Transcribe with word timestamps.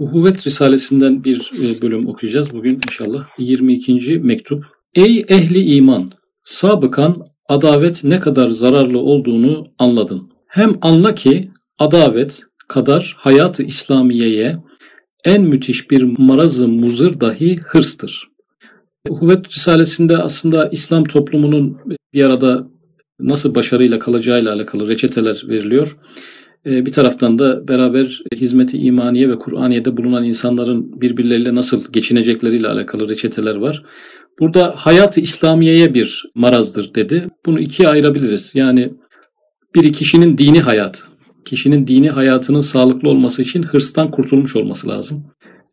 Uhuvvet 0.00 0.46
Risalesinden 0.46 1.24
bir 1.24 1.50
e, 1.62 1.82
bölüm 1.82 2.06
okuyacağız 2.08 2.52
bugün 2.52 2.80
inşallah. 2.88 3.26
22. 3.38 4.18
mektup. 4.18 4.64
Ey 4.94 5.24
ehli 5.28 5.74
iman! 5.74 6.12
Sabıkan 6.44 7.16
adavet 7.48 8.04
ne 8.04 8.20
kadar 8.20 8.50
zararlı 8.50 8.98
olduğunu 8.98 9.66
anladın. 9.78 10.30
Hem 10.46 10.78
anla 10.82 11.14
ki 11.14 11.50
adavet 11.78 12.42
kadar 12.68 13.16
hayatı 13.18 13.62
İslamiye'ye 13.62 14.56
en 15.24 15.42
müthiş 15.42 15.90
bir 15.90 16.02
marazı 16.18 16.68
muzır 16.68 17.20
dahi 17.20 17.56
hırstır. 17.56 18.28
Uhuvvet 19.08 19.56
Risalesi'nde 19.56 20.16
aslında 20.18 20.68
İslam 20.68 21.04
toplumunun 21.04 21.78
bir 22.12 22.24
arada 22.24 22.66
nasıl 23.20 23.54
başarıyla 23.54 23.98
kalacağıyla 23.98 24.54
alakalı 24.54 24.88
reçeteler 24.88 25.42
veriliyor. 25.48 25.96
Ee, 26.66 26.86
bir 26.86 26.92
taraftan 26.92 27.38
da 27.38 27.68
beraber 27.68 28.22
hizmeti 28.36 28.78
imaniye 28.78 29.28
ve 29.28 29.38
Kur'aniye'de 29.38 29.96
bulunan 29.96 30.24
insanların 30.24 31.00
birbirleriyle 31.00 31.54
nasıl 31.54 31.92
geçinecekleriyle 31.92 32.68
alakalı 32.68 33.08
reçeteler 33.08 33.54
var. 33.54 33.82
Burada 34.40 34.74
hayatı 34.76 35.20
İslamiye'ye 35.20 35.94
bir 35.94 36.24
marazdır 36.34 36.94
dedi. 36.94 37.28
Bunu 37.46 37.60
ikiye 37.60 37.88
ayırabiliriz. 37.88 38.52
Yani 38.54 38.92
bir 39.74 39.92
kişinin 39.92 40.38
dini 40.38 40.60
hayatı. 40.60 41.04
Kişinin 41.44 41.86
dini 41.86 42.10
hayatının 42.10 42.60
sağlıklı 42.60 43.08
olması 43.08 43.42
için 43.42 43.62
hırstan 43.62 44.10
kurtulmuş 44.10 44.56
olması 44.56 44.88
lazım. 44.88 45.26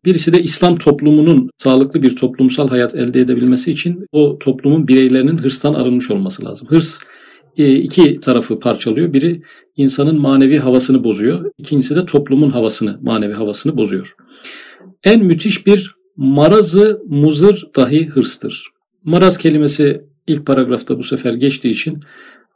Birisi 0.04 0.32
de 0.32 0.42
İslam 0.42 0.76
toplumunun 0.76 1.50
sağlıklı 1.58 2.02
bir 2.02 2.16
toplumsal 2.16 2.68
hayat 2.68 2.94
elde 2.94 3.20
edebilmesi 3.20 3.72
için 3.72 4.06
o 4.12 4.38
toplumun 4.38 4.88
bireylerinin 4.88 5.38
hırstan 5.38 5.74
arınmış 5.74 6.10
olması 6.10 6.44
lazım. 6.44 6.68
Hırs 6.70 6.98
iki 7.66 8.20
tarafı 8.20 8.60
parçalıyor. 8.60 9.12
Biri 9.12 9.42
insanın 9.76 10.20
manevi 10.20 10.58
havasını 10.58 11.04
bozuyor. 11.04 11.50
İkincisi 11.58 11.96
de 11.96 12.04
toplumun 12.04 12.50
havasını, 12.50 12.98
manevi 13.02 13.32
havasını 13.32 13.76
bozuyor. 13.76 14.14
En 15.04 15.24
müthiş 15.24 15.66
bir 15.66 15.94
marazı 16.16 17.02
muzır 17.06 17.68
dahi 17.76 18.06
hırstır. 18.06 18.68
Maraz 19.04 19.38
kelimesi 19.38 20.02
ilk 20.26 20.46
paragrafta 20.46 20.98
bu 20.98 21.04
sefer 21.04 21.34
geçtiği 21.34 21.70
için 21.70 22.00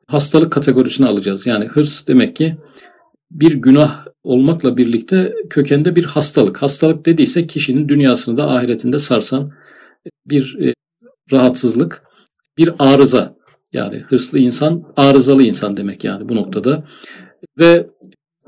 hastalık 0.06 0.52
kategorisine 0.52 1.06
alacağız. 1.06 1.46
Yani 1.46 1.64
hırs 1.64 2.06
demek 2.06 2.36
ki 2.36 2.56
bir 3.30 3.54
günah 3.54 4.06
olmakla 4.22 4.76
birlikte 4.76 5.34
kökende 5.50 5.96
bir 5.96 6.04
hastalık. 6.04 6.62
Hastalık 6.62 7.06
dediyse 7.06 7.46
kişinin 7.46 7.88
dünyasını 7.88 8.38
da 8.38 8.50
ahiretinde 8.50 8.98
sarsan 8.98 9.52
bir 10.26 10.58
e, 10.60 10.74
rahatsızlık, 11.32 12.02
bir 12.58 12.70
arıza. 12.78 13.36
Yani 13.72 13.98
hırslı 14.08 14.38
insan, 14.38 14.82
arızalı 14.96 15.42
insan 15.42 15.76
demek 15.76 16.04
yani 16.04 16.28
bu 16.28 16.36
noktada. 16.36 16.84
Ve 17.58 17.86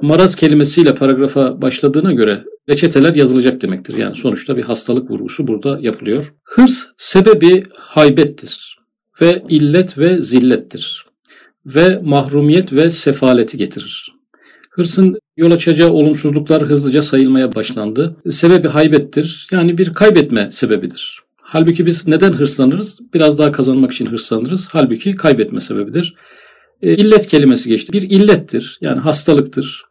maraz 0.02 0.36
kelimesiyle 0.36 0.94
paragrafa 0.94 1.62
başladığına 1.62 2.12
göre 2.12 2.44
reçeteler 2.68 3.14
yazılacak 3.14 3.62
demektir. 3.62 3.96
Yani 3.96 4.16
sonuçta 4.16 4.56
bir 4.56 4.64
hastalık 4.64 5.10
vurgusu 5.10 5.46
burada 5.46 5.78
yapılıyor. 5.80 6.34
Hırs 6.42 6.86
sebebi 6.96 7.62
haybettir 7.78 8.78
ve 9.20 9.42
illet 9.48 9.98
ve 9.98 10.22
zillettir 10.22 11.06
ve 11.66 12.00
mahrumiyet 12.02 12.72
ve 12.72 12.90
sefaleti 12.90 13.58
getirir. 13.58 14.14
Hırsın 14.70 15.18
yol 15.36 15.50
açacağı 15.50 15.90
olumsuzluklar 15.90 16.62
hızlıca 16.62 17.02
sayılmaya 17.02 17.54
başlandı. 17.54 18.16
Sebebi 18.30 18.68
haybettir. 18.68 19.48
Yani 19.52 19.78
bir 19.78 19.92
kaybetme 19.92 20.48
sebebidir. 20.50 21.23
Halbuki 21.54 21.86
biz 21.86 22.08
neden 22.08 22.32
hırslanırız? 22.32 23.00
Biraz 23.14 23.38
daha 23.38 23.52
kazanmak 23.52 23.92
için 23.92 24.06
hırslanırız. 24.06 24.68
Halbuki 24.72 25.14
kaybetme 25.14 25.60
sebebidir. 25.60 26.14
E, 26.82 26.96
illet 26.96 27.26
kelimesi 27.26 27.68
geçti. 27.68 27.92
Bir 27.92 28.02
illettir. 28.02 28.78
Yani 28.80 29.00
hastalıktır. 29.00 29.84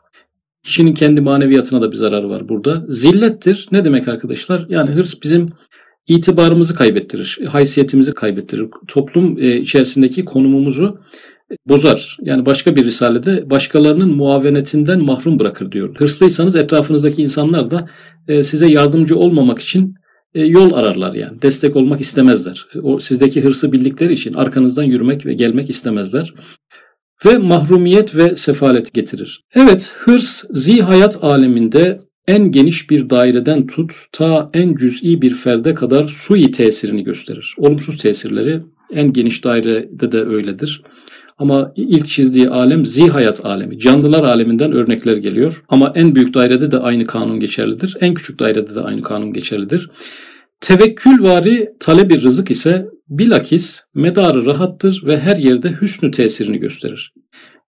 Kişinin 0.64 0.94
kendi 0.94 1.22
maneviyatına 1.22 1.82
da 1.82 1.92
bir 1.92 1.98
zararı 1.98 2.30
var 2.30 2.50
burada. 2.50 2.86
Zillettir. 2.90 3.68
Ne 3.72 3.86
demek 3.86 4.08
arkadaşlar? 4.08 4.66
Yani 4.70 4.92
hırs 4.92 5.14
bizim 5.24 5.50
itibarımızı 6.08 6.76
kaybettirir. 6.76 7.40
Haysiyetimizi 7.48 8.14
kaybettirir. 8.14 8.68
Toplum 8.88 9.38
e, 9.40 9.58
içerisindeki 9.58 10.26
konumumuzu 10.26 11.00
bozar. 11.66 12.18
Yani 12.22 12.46
başka 12.46 12.76
bir 12.76 12.86
risalede 12.86 13.50
başkalarının 13.50 14.16
muavenetinden 14.16 15.00
mahrum 15.00 15.40
bırakır 15.40 15.72
diyor. 15.72 15.96
Hırslıysanız 15.98 16.56
etrafınızdaki 16.56 17.22
insanlar 17.22 17.72
da 17.72 17.90
e, 18.28 18.44
size 18.44 18.68
yardımcı 18.68 19.18
olmamak 19.18 19.60
için 19.60 19.96
e, 20.36 20.46
yol 20.46 20.74
ararlar 20.74 21.14
yani. 21.14 21.42
Destek 21.42 21.76
olmak 21.76 22.02
istemezler. 22.02 22.68
O 22.84 23.00
sizdeki 23.00 23.42
hırsı 23.42 23.72
bildikleri 23.72 24.14
için 24.14 24.34
arkanızdan 24.34 24.84
yürümek 24.84 25.26
ve 25.26 25.34
gelmek 25.34 25.70
istemezler. 25.70 26.34
Ve 27.26 27.38
mahrumiyet 27.38 28.16
ve 28.16 28.36
sefalet 28.36 28.94
getirir. 28.94 29.44
Evet, 29.56 29.96
hırs 29.98 30.44
zihayat 30.52 31.24
aleminde 31.24 31.98
en 32.28 32.52
geniş 32.52 32.90
bir 32.90 33.10
daireden 33.10 33.68
tut 33.68 33.94
ta 34.12 34.48
en 34.54 34.76
cüz'i 34.76 35.22
bir 35.22 35.36
ferde 35.36 35.74
kadar 35.74 36.08
sui 36.08 36.52
tesirini 36.52 37.04
gösterir. 37.04 37.56
Olumsuz 37.58 37.98
tesirleri 37.98 38.62
en 38.94 39.14
geniş 39.14 39.44
dairede 39.44 40.12
de 40.12 40.22
öyledir. 40.22 40.84
Ama 41.38 41.74
ilk 41.76 42.08
çizdiği 42.08 42.50
alem 42.50 42.86
zihayat 42.86 43.46
alemi. 43.46 43.80
Canlılar 43.80 44.24
aleminden 44.24 44.72
örnekler 44.72 45.18
geliyor. 45.18 45.64
Ama 45.70 45.92
en 45.96 46.16
büyük 46.16 46.34
dairede 46.34 46.72
de 46.72 46.78
aynı 46.78 47.06
kanun 47.06 47.40
geçerlidir. 47.40 47.98
En 48.02 48.14
küçük 48.14 48.40
dairede 48.40 48.76
de 48.76 48.80
aynı 48.80 49.02
kanun 49.02 49.34
geçerlidir. 49.34 49.90
Tevekkülvari 50.62 51.70
talebi 51.80 52.22
rızık 52.22 52.52
ise 52.52 52.86
bilakis 53.10 53.82
medarı 53.96 54.46
rahattır 54.46 55.04
ve 55.06 55.20
her 55.20 55.38
yerde 55.38 55.72
hüsnü 55.82 56.12
tesirini 56.12 56.58
gösterir. 56.58 57.14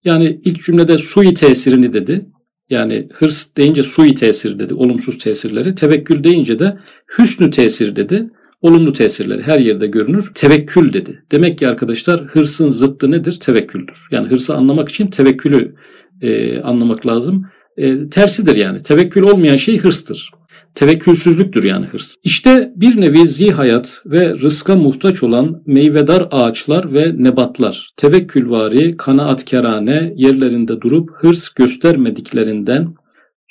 Yani 0.04 0.42
ilk 0.46 0.66
cümlede 0.66 0.98
sui 0.98 1.34
tesirini 1.34 1.94
dedi. 1.94 2.26
Yani 2.70 3.08
hırs 3.14 3.48
deyince 3.58 3.84
sui 3.84 4.16
tesir 4.16 4.60
dedi, 4.60 4.74
olumsuz 4.74 5.18
tesirleri. 5.18 5.76
Tevekkül 5.76 6.24
deyince 6.24 6.60
de 6.60 6.78
hüsnü 7.18 7.52
tesir 7.52 7.96
dedi 7.96 8.30
olumlu 8.66 8.94
tesirleri 8.94 9.44
her 9.44 9.60
yerde 9.60 9.88
görünür. 9.88 10.32
Tevekkül 10.36 10.94
dedi. 10.94 11.24
Demek 11.32 11.60
ki 11.60 11.68
arkadaşlar 11.68 12.22
hırsın 12.22 12.70
zıttı 12.70 13.12
nedir? 13.12 13.40
Tevekküldür. 13.40 14.08
Yani 14.12 14.28
hırsı 14.28 14.56
anlamak 14.56 14.90
için 14.90 15.08
tevekkülü 15.08 15.76
e, 16.22 16.62
anlamak 16.62 17.08
lazım. 17.08 17.46
E, 17.78 18.10
tersidir 18.10 18.56
yani. 18.56 18.84
Tevekkül 18.84 19.22
olmayan 19.22 19.56
şey 19.56 19.78
hırstır. 19.78 20.32
Tevekkülsüzlüktür 20.76 21.64
yani 21.64 21.86
hırs. 21.86 22.16
İşte 22.24 22.74
bir 22.76 23.02
nevi 23.02 23.28
zihayat 23.28 24.02
ve 24.06 24.34
rızka 24.34 24.76
muhtaç 24.76 25.24
olan 25.24 25.62
meyvedar 25.66 26.28
ağaçlar 26.32 26.94
ve 26.94 27.24
nebatlar, 27.24 27.90
tevekkülvari, 27.98 28.98
kanaatkerane 28.98 30.14
yerlerinde 30.16 30.82
durup 30.82 31.10
hırs 31.14 31.50
göstermediklerinden 31.50 32.96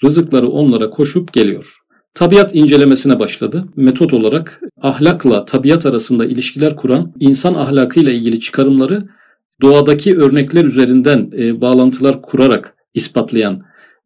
rızıkları 0.04 0.48
onlara 0.48 0.90
koşup 0.90 1.32
geliyor. 1.32 1.76
Tabiat 2.14 2.54
incelemesine 2.54 3.18
başladı. 3.18 3.64
Metot 3.76 4.12
olarak 4.12 4.60
ahlakla 4.82 5.44
tabiat 5.44 5.86
arasında 5.86 6.26
ilişkiler 6.26 6.76
kuran 6.76 7.12
insan 7.20 7.54
ahlakıyla 7.54 8.12
ilgili 8.12 8.40
çıkarımları 8.40 9.08
doğadaki 9.62 10.18
örnekler 10.18 10.64
üzerinden 10.64 11.30
e, 11.38 11.60
bağlantılar 11.60 12.22
kurarak 12.22 12.74
ispatlayan 12.94 13.62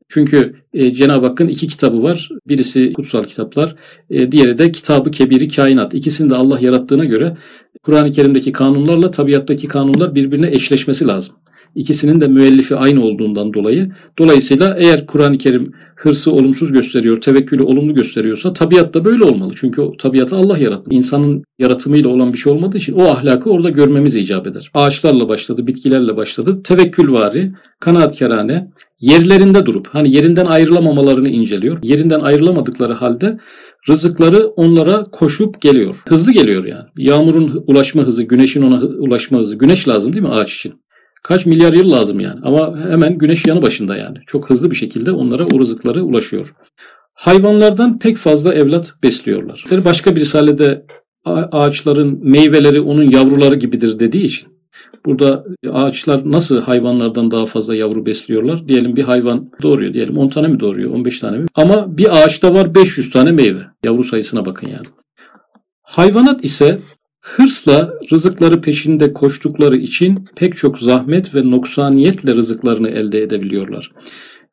çünkü 0.09 0.55
e, 0.75 0.93
Cenab-ı 0.95 1.27
Hakk'ın 1.27 1.49
iki 1.49 1.69
kitabı 1.69 2.03
var. 2.03 2.29
Birisi 2.49 2.93
kutsal 2.93 3.25
kitaplar, 3.25 3.77
e, 4.11 4.33
diğeri 4.33 4.59
de 4.59 4.73
Kitabı 4.73 5.11
Kebiri 5.11 5.49
Kainat. 5.49 5.95
İkisini 5.95 6.31
de 6.31 6.35
Allah 6.35 6.59
yarattığına 6.61 7.05
göre 7.05 7.37
Kur'an-ı 7.83 8.13
Kerim'deki 8.13 8.53
kanunlarla 8.53 9.11
tabiattaki 9.11 9.69
kanunlar 9.69 10.15
birbirine 10.15 10.51
eşleşmesi 10.51 11.07
lazım. 11.07 11.35
İkisinin 11.75 12.21
de 12.21 12.29
müellifi 12.29 12.77
aynı 12.77 13.05
olduğundan 13.05 13.55
dolayı. 13.55 13.93
Dolayısıyla 14.19 14.77
eğer 14.79 15.07
Kur'an-ı 15.07 15.39
Kerim 15.39 15.73
hırsı 15.97 16.33
olumsuz 16.33 16.73
gösteriyor, 16.73 17.21
tevekkülü 17.21 17.63
olumlu 17.63 17.95
gösteriyorsa 17.95 18.53
tabiat 18.53 18.95
da 18.95 19.05
böyle 19.05 19.25
olmalı. 19.25 19.53
Çünkü 19.57 19.81
o 19.81 19.97
tabiatı 19.97 20.37
Allah 20.37 20.59
yarattı. 20.59 20.91
İnsanın 20.91 21.45
yaratımıyla 21.59 22.09
olan 22.09 22.33
bir 22.33 22.39
şey 22.39 22.53
olmadığı 22.53 22.77
için 22.77 22.93
o 22.93 23.05
ahlakı 23.05 23.51
orada 23.51 23.71
görmemiz 23.71 24.17
icap 24.17 24.47
eder. 24.47 24.71
Ağaçlarla 24.75 25.29
başladı, 25.29 25.67
bitkilerle 25.67 26.17
başladı. 26.17 26.63
Tevekkülvari, 26.63 27.53
kanaatkerane, 27.81 28.69
yerlerinde 29.01 29.67
durup 29.67 29.89
hani 29.93 30.13
yerinden 30.15 30.47
ayrılamamalarını 30.47 31.29
inceliyor. 31.29 31.79
Yerinden 31.83 32.21
ayrılamadıkları 32.21 32.93
halde 32.93 33.39
rızıkları 33.89 34.47
onlara 34.47 35.05
koşup 35.05 35.61
geliyor. 35.61 36.03
Hızlı 36.09 36.33
geliyor 36.33 36.65
yani. 36.65 36.87
Yağmurun 36.97 37.65
ulaşma 37.67 38.03
hızı, 38.03 38.23
güneşin 38.23 38.62
ona 38.62 38.81
ulaşma 38.81 39.39
hızı. 39.39 39.56
Güneş 39.56 39.89
lazım 39.89 40.12
değil 40.12 40.23
mi 40.23 40.31
ağaç 40.31 40.55
için? 40.55 40.75
Kaç 41.23 41.47
milyar 41.47 41.73
yıl 41.73 41.91
lazım 41.91 42.21
yani. 42.21 42.41
Ama 42.43 42.79
hemen 42.91 43.19
güneş 43.19 43.47
yanı 43.47 43.62
başında 43.62 43.97
yani. 43.97 44.19
Çok 44.27 44.50
hızlı 44.50 44.71
bir 44.71 44.77
şekilde 44.77 45.12
onlara 45.12 45.47
o 45.47 45.61
rızıkları 45.61 46.05
ulaşıyor. 46.05 46.55
Hayvanlardan 47.15 47.99
pek 47.99 48.17
fazla 48.17 48.55
evlat 48.55 48.94
besliyorlar. 49.03 49.65
Başka 49.85 50.17
bir 50.17 50.21
risalede 50.21 50.85
ağaçların 51.25 52.21
meyveleri 52.23 52.81
onun 52.81 53.03
yavruları 53.03 53.55
gibidir 53.55 53.99
dediği 53.99 54.25
için 54.25 54.57
burada 55.07 55.45
ağaçlar 55.73 56.31
nasıl 56.31 56.61
hayvanlardan 56.61 57.31
daha 57.31 57.47
fazla 57.47 57.75
yavru 57.75 58.07
besliyorlar? 58.07 58.69
Diyelim 58.69 58.97
bir 58.97 59.03
hayvan 59.03 59.51
doğuruyor 59.63 59.93
diyelim 59.93 60.19
10 60.19 60.29
tane 60.29 60.49
mi 60.49 60.61
doğuruyor 60.61 60.91
15 60.91 61.19
tane 61.19 61.39
mi? 61.39 61.47
Ama 61.55 61.99
bir 61.99 62.17
ağaçta 62.17 62.55
var 62.55 62.75
500 62.75 63.11
tane 63.11 63.31
meyve. 63.31 63.63
Yavru 63.85 64.05
sayısına 64.05 64.47
bakın 64.47 64.69
yani. 64.69 64.87
Hayvanat 65.83 66.45
ise 66.45 66.79
Hırsla 67.21 67.95
rızıkları 68.13 68.61
peşinde 68.61 69.13
koştukları 69.13 69.77
için 69.77 70.29
pek 70.37 70.57
çok 70.57 70.79
zahmet 70.79 71.35
ve 71.35 71.51
noksaniyetle 71.51 72.35
rızıklarını 72.35 72.89
elde 72.89 73.23
edebiliyorlar. 73.23 73.93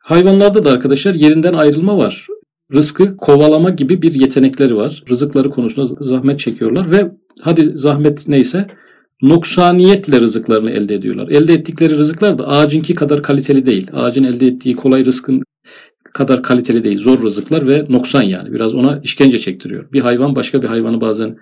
Hayvanlarda 0.04 0.64
da 0.64 0.72
arkadaşlar 0.72 1.14
yerinden 1.14 1.54
ayrılma 1.54 1.98
var. 1.98 2.28
rızkı 2.74 3.18
kovalama 3.18 3.70
gibi 3.70 4.02
bir 4.02 4.14
yetenekleri 4.14 4.76
var. 4.76 5.04
Rızıkları 5.10 5.50
konusunda 5.50 6.06
zahmet 6.06 6.40
çekiyorlar 6.40 6.92
ve 6.92 7.12
hadi 7.42 7.72
zahmet 7.76 8.28
neyse 8.28 8.68
noksaniyetle 9.30 10.22
rızıklarını 10.22 10.72
elde 10.72 10.96
ediyorlar. 10.96 11.28
Elde 11.28 11.54
ettikleri 11.54 11.96
rızıklar 11.96 12.38
da 12.38 12.48
ağacınki 12.48 12.96
kadar 12.96 13.24
kaliteli 13.24 13.66
değil. 13.66 13.88
Ağacın 13.94 14.24
elde 14.24 14.48
ettiği 14.48 14.76
kolay 14.76 15.06
rızkın 15.06 15.44
kadar 16.14 16.44
kaliteli 16.44 16.84
değil. 16.84 17.00
Zor 17.00 17.24
rızıklar 17.24 17.68
ve 17.68 17.86
noksan 17.90 18.22
yani. 18.22 18.54
Biraz 18.54 18.76
ona 18.76 19.00
işkence 19.04 19.40
çektiriyor. 19.40 19.92
Bir 19.94 20.02
hayvan 20.02 20.36
başka 20.36 20.62
bir 20.62 20.68
hayvanı 20.68 21.02
bazen 21.02 21.38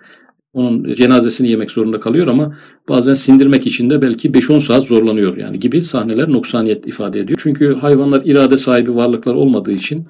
onun 0.53 0.93
cenazesini 0.95 1.49
yemek 1.49 1.71
zorunda 1.71 1.99
kalıyor 1.99 2.27
ama 2.27 2.57
bazen 2.89 3.13
sindirmek 3.13 3.67
için 3.67 3.89
de 3.89 4.01
belki 4.01 4.31
5-10 4.31 4.59
saat 4.59 4.83
zorlanıyor 4.83 5.37
yani 5.37 5.59
gibi 5.59 5.83
sahneler 5.83 6.31
noksaniyet 6.31 6.87
ifade 6.87 7.19
ediyor. 7.19 7.39
Çünkü 7.43 7.73
hayvanlar 7.73 8.21
irade 8.25 8.57
sahibi 8.57 8.95
varlıklar 8.95 9.33
olmadığı 9.33 9.71
için 9.71 10.07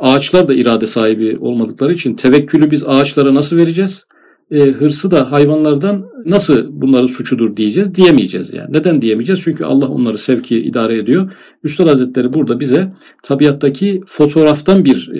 ağaçlar 0.00 0.48
da 0.48 0.54
irade 0.54 0.86
sahibi 0.86 1.36
olmadıkları 1.40 1.92
için 1.92 2.14
tevekkülü 2.14 2.70
biz 2.70 2.88
ağaçlara 2.88 3.34
nasıl 3.34 3.56
vereceğiz? 3.56 4.06
E, 4.50 4.60
hırsı 4.60 5.10
da 5.10 5.32
hayvanlardan 5.32 6.06
nasıl 6.24 6.66
bunların 6.70 7.06
suçudur 7.06 7.56
diyeceğiz? 7.56 7.94
Diyemeyeceğiz 7.94 8.54
yani. 8.54 8.72
Neden 8.72 9.02
diyemeyeceğiz? 9.02 9.40
Çünkü 9.44 9.64
Allah 9.64 9.88
onları 9.88 10.18
sevki 10.18 10.60
idare 10.60 10.98
ediyor. 10.98 11.32
Üstad 11.64 11.86
Hazretleri 11.86 12.32
burada 12.32 12.60
bize 12.60 12.92
tabiattaki 13.22 14.00
fotoğraftan 14.06 14.84
bir 14.84 15.12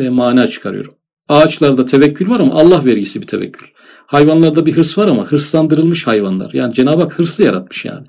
e, 0.00 0.08
mana 0.08 0.46
çıkarıyor. 0.46 0.86
Ağaçlarda 1.28 1.84
tevekkül 1.84 2.30
var 2.30 2.40
ama 2.40 2.54
Allah 2.54 2.84
vergisi 2.84 3.20
bir 3.20 3.26
tevekkül. 3.26 3.66
Hayvanlarda 4.06 4.66
bir 4.66 4.76
hırs 4.76 4.98
var 4.98 5.08
ama 5.08 5.26
hırslandırılmış 5.26 6.06
hayvanlar. 6.06 6.50
Yani 6.52 6.74
Cenab-ı 6.74 7.02
Hak 7.02 7.18
hırslı 7.18 7.44
yaratmış 7.44 7.84
yani. 7.84 8.06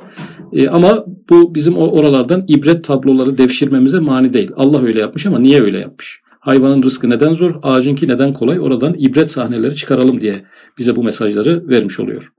E, 0.53 0.67
ama 0.67 1.05
bu 1.29 1.55
bizim 1.55 1.77
oralardan 1.77 2.43
ibret 2.47 2.83
tabloları 2.83 3.37
devşirmemize 3.37 3.99
mani 3.99 4.33
değil. 4.33 4.51
Allah 4.55 4.81
öyle 4.83 4.99
yapmış 4.99 5.25
ama 5.25 5.39
niye 5.39 5.61
öyle 5.61 5.79
yapmış? 5.79 6.22
Hayvanın 6.43 6.83
rızkı 6.83 7.09
neden 7.09 7.33
zor, 7.33 7.55
ağacınki 7.63 8.07
neden 8.07 8.33
kolay? 8.33 8.59
Oradan 8.59 8.95
ibret 8.97 9.31
sahneleri 9.31 9.75
çıkaralım 9.75 10.19
diye 10.19 10.45
bize 10.77 10.95
bu 10.95 11.03
mesajları 11.03 11.69
vermiş 11.69 11.99
oluyor. 11.99 12.33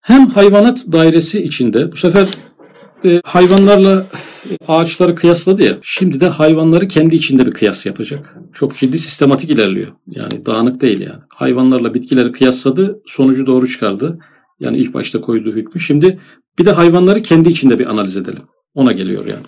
Hem 0.00 0.26
hayvanat 0.26 0.84
dairesi 0.92 1.42
içinde 1.42 1.92
bu 1.92 1.96
sefer 1.96 2.28
e, 3.04 3.20
hayvanlarla 3.24 4.06
ağaçları 4.68 5.14
kıyasladı 5.14 5.62
ya. 5.62 5.78
Şimdi 5.82 6.20
de 6.20 6.28
hayvanları 6.28 6.88
kendi 6.88 7.14
içinde 7.14 7.46
bir 7.46 7.50
kıyas 7.50 7.86
yapacak. 7.86 8.36
Çok 8.52 8.76
ciddi 8.76 8.98
sistematik 8.98 9.50
ilerliyor. 9.50 9.92
Yani 10.06 10.46
dağınık 10.46 10.80
değil 10.80 11.00
yani. 11.00 11.20
Hayvanlarla 11.34 11.94
bitkileri 11.94 12.32
kıyasladı, 12.32 13.02
sonucu 13.06 13.46
doğru 13.46 13.68
çıkardı. 13.68 14.18
Yani 14.60 14.78
ilk 14.78 14.94
başta 14.94 15.20
koyduğu 15.20 15.52
hükmü. 15.52 15.80
Şimdi 15.80 16.20
bir 16.58 16.64
de 16.64 16.72
hayvanları 16.72 17.22
kendi 17.22 17.48
içinde 17.48 17.78
bir 17.78 17.86
analiz 17.86 18.16
edelim. 18.16 18.42
Ona 18.74 18.92
geliyor 18.92 19.26
yani. 19.26 19.46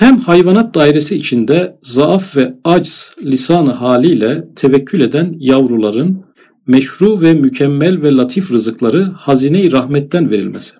Hem 0.00 0.18
hayvanat 0.18 0.74
dairesi 0.74 1.16
içinde 1.16 1.76
zaaf 1.82 2.36
ve 2.36 2.54
acz 2.64 3.14
lisanı 3.24 3.72
haliyle 3.72 4.44
tevekkül 4.56 5.00
eden 5.00 5.34
yavruların 5.38 6.24
meşru 6.66 7.20
ve 7.20 7.34
mükemmel 7.34 8.02
ve 8.02 8.16
latif 8.16 8.52
rızıkları 8.52 9.02
hazine-i 9.02 9.72
rahmetten 9.72 10.30
verilmesi. 10.30 10.76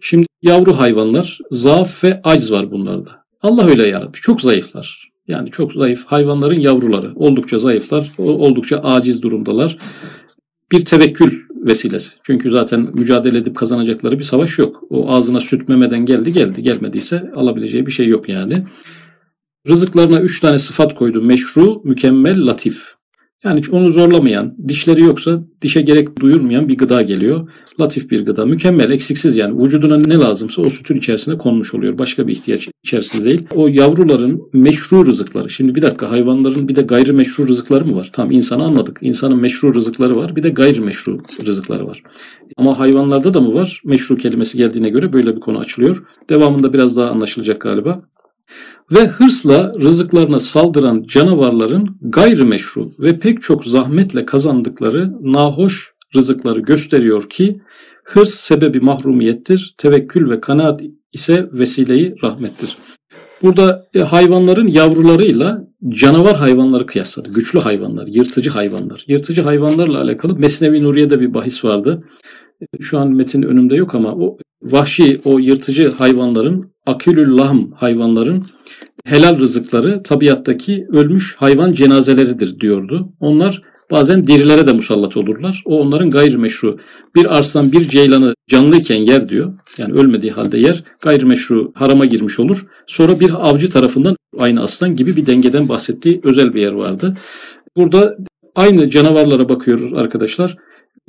Şimdi 0.00 0.26
yavru 0.42 0.78
hayvanlar 0.78 1.38
zaaf 1.50 2.04
ve 2.04 2.20
acz 2.24 2.52
var 2.52 2.70
bunlarda. 2.70 3.10
Allah 3.42 3.66
öyle 3.66 3.88
yaratmış. 3.88 4.20
Çok 4.20 4.40
zayıflar. 4.40 5.10
Yani 5.28 5.50
çok 5.50 5.72
zayıf 5.72 6.04
hayvanların 6.04 6.60
yavruları. 6.60 7.12
Oldukça 7.14 7.58
zayıflar, 7.58 8.12
oldukça 8.18 8.78
aciz 8.78 9.22
durumdalar. 9.22 9.78
Bir 10.72 10.84
tevekkül 10.84 11.32
vesilesi. 11.56 12.16
Çünkü 12.22 12.50
zaten 12.50 12.88
mücadele 12.94 13.38
edip 13.38 13.56
kazanacakları 13.56 14.18
bir 14.18 14.24
savaş 14.24 14.58
yok. 14.58 14.82
O 14.90 15.10
ağzına 15.10 15.40
süt 15.40 15.68
memeden 15.68 16.06
geldi 16.06 16.32
geldi. 16.32 16.62
Gelmediyse 16.62 17.30
alabileceği 17.34 17.86
bir 17.86 17.92
şey 17.92 18.08
yok 18.08 18.28
yani. 18.28 18.64
Rızıklarına 19.68 20.20
üç 20.20 20.40
tane 20.40 20.58
sıfat 20.58 20.94
koydu. 20.94 21.22
Meşru, 21.22 21.80
mükemmel, 21.84 22.46
latif. 22.46 22.95
Yani 23.46 23.62
onu 23.72 23.90
zorlamayan, 23.90 24.54
dişleri 24.68 25.00
yoksa 25.00 25.42
dişe 25.62 25.82
gerek 25.82 26.20
duyurmayan 26.20 26.68
bir 26.68 26.78
gıda 26.78 27.02
geliyor. 27.02 27.48
Latif 27.80 28.10
bir 28.10 28.26
gıda. 28.26 28.46
Mükemmel, 28.46 28.90
eksiksiz 28.90 29.36
yani. 29.36 29.62
Vücuduna 29.62 29.96
ne 29.96 30.14
lazımsa 30.14 30.62
o 30.62 30.70
sütün 30.70 30.96
içerisine 30.96 31.38
konmuş 31.38 31.74
oluyor. 31.74 31.98
Başka 31.98 32.26
bir 32.26 32.32
ihtiyaç 32.32 32.68
içerisinde 32.84 33.24
değil. 33.24 33.46
O 33.54 33.68
yavruların 33.68 34.42
meşru 34.52 35.06
rızıkları. 35.06 35.50
Şimdi 35.50 35.74
bir 35.74 35.82
dakika 35.82 36.10
hayvanların 36.10 36.68
bir 36.68 36.76
de 36.76 36.82
gayri 36.82 37.12
meşru 37.12 37.48
rızıkları 37.48 37.84
mı 37.84 37.96
var? 37.96 38.10
Tam 38.12 38.30
insanı 38.30 38.64
anladık. 38.64 38.98
İnsanın 39.02 39.40
meşru 39.40 39.74
rızıkları 39.74 40.16
var. 40.16 40.36
Bir 40.36 40.42
de 40.42 40.48
gayri 40.48 40.80
meşru 40.80 41.18
rızıkları 41.46 41.86
var. 41.86 42.02
Ama 42.56 42.78
hayvanlarda 42.78 43.34
da 43.34 43.40
mı 43.40 43.54
var? 43.54 43.80
Meşru 43.84 44.16
kelimesi 44.16 44.58
geldiğine 44.58 44.90
göre 44.90 45.12
böyle 45.12 45.36
bir 45.36 45.40
konu 45.40 45.58
açılıyor. 45.58 46.02
Devamında 46.30 46.72
biraz 46.72 46.96
daha 46.96 47.10
anlaşılacak 47.10 47.60
galiba 47.60 48.02
ve 48.92 49.06
hırsla 49.06 49.72
rızıklarına 49.80 50.40
saldıran 50.40 51.04
canavarların 51.08 51.98
gayrimeşru 52.00 52.92
ve 52.98 53.18
pek 53.18 53.42
çok 53.42 53.64
zahmetle 53.64 54.24
kazandıkları 54.24 55.12
nahoş 55.20 55.92
rızıkları 56.14 56.60
gösteriyor 56.60 57.28
ki 57.30 57.60
hırs 58.04 58.34
sebebi 58.34 58.80
mahrumiyettir, 58.80 59.74
tevekkül 59.78 60.30
ve 60.30 60.40
kanaat 60.40 60.80
ise 61.12 61.48
vesileyi 61.52 62.14
rahmettir. 62.22 62.78
Burada 63.42 63.86
e, 63.94 64.00
hayvanların 64.00 64.66
yavrularıyla 64.66 65.68
canavar 65.88 66.36
hayvanları 66.36 66.86
kıyasladı. 66.86 67.28
Güçlü 67.34 67.58
hayvanlar, 67.58 68.06
yırtıcı 68.06 68.50
hayvanlar. 68.50 69.04
Yırtıcı 69.08 69.42
hayvanlarla 69.42 70.00
alakalı 70.00 70.38
Mesnevi 70.38 70.82
Nuriye'de 70.82 71.20
bir 71.20 71.34
bahis 71.34 71.64
vardı. 71.64 72.02
Şu 72.80 72.98
an 72.98 73.10
metin 73.10 73.42
önümde 73.42 73.76
yok 73.76 73.94
ama 73.94 74.14
o 74.14 74.38
vahşi, 74.62 75.20
o 75.24 75.38
yırtıcı 75.38 75.88
hayvanların, 75.88 76.75
akülül 76.86 77.36
lahm 77.36 77.72
hayvanların 77.72 78.46
helal 79.04 79.38
rızıkları 79.38 80.02
tabiattaki 80.02 80.86
ölmüş 80.92 81.36
hayvan 81.36 81.72
cenazeleridir 81.72 82.60
diyordu. 82.60 83.12
Onlar 83.20 83.60
bazen 83.90 84.26
dirilere 84.26 84.66
de 84.66 84.72
musallat 84.72 85.16
olurlar. 85.16 85.62
O 85.64 85.80
onların 85.80 86.10
gayrimeşru. 86.10 86.78
Bir 87.14 87.36
arslan 87.36 87.72
bir 87.72 87.80
ceylanı 87.80 88.34
canlıyken 88.50 88.96
yer 88.96 89.28
diyor. 89.28 89.52
Yani 89.78 89.94
ölmediği 89.94 90.32
halde 90.32 90.58
yer. 90.58 90.84
Gayrimeşru 91.02 91.72
harama 91.74 92.04
girmiş 92.04 92.40
olur. 92.40 92.66
Sonra 92.86 93.20
bir 93.20 93.48
avcı 93.48 93.70
tarafından 93.70 94.16
aynı 94.38 94.62
aslan 94.62 94.96
gibi 94.96 95.16
bir 95.16 95.26
dengeden 95.26 95.68
bahsettiği 95.68 96.20
özel 96.24 96.54
bir 96.54 96.60
yer 96.60 96.72
vardı. 96.72 97.16
Burada 97.76 98.16
aynı 98.54 98.90
canavarlara 98.90 99.48
bakıyoruz 99.48 99.92
arkadaşlar 99.94 100.56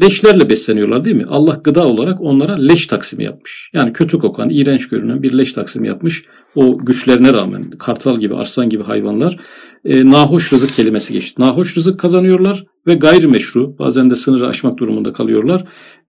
leşlerle 0.01 0.49
besleniyorlar 0.49 1.05
değil 1.05 1.15
mi? 1.15 1.25
Allah 1.29 1.61
gıda 1.63 1.85
olarak 1.85 2.21
onlara 2.21 2.55
leş 2.55 2.87
taksimi 2.87 3.23
yapmış. 3.23 3.69
Yani 3.73 3.93
kötü 3.93 4.17
kokan, 4.17 4.49
iğrenç 4.49 4.89
görünen 4.89 5.23
bir 5.23 5.37
leş 5.37 5.53
taksimi 5.53 5.87
yapmış. 5.87 6.25
O 6.55 6.77
güçlerine 6.77 7.33
rağmen 7.33 7.63
kartal 7.63 8.19
gibi, 8.19 8.35
arslan 8.35 8.69
gibi 8.69 8.83
hayvanlar 8.83 9.37
e, 9.85 10.09
nahoş 10.09 10.53
rızık 10.53 10.75
kelimesi 10.75 11.13
geçti. 11.13 11.41
Nahoş 11.41 11.77
rızık 11.77 11.99
kazanıyorlar 11.99 12.65
ve 12.87 12.93
gayrimeşru 12.93 13.79
bazen 13.79 14.09
de 14.09 14.15
sınırı 14.15 14.47
aşmak 14.47 14.77
durumunda 14.77 15.13
kalıyorlar. 15.13 15.65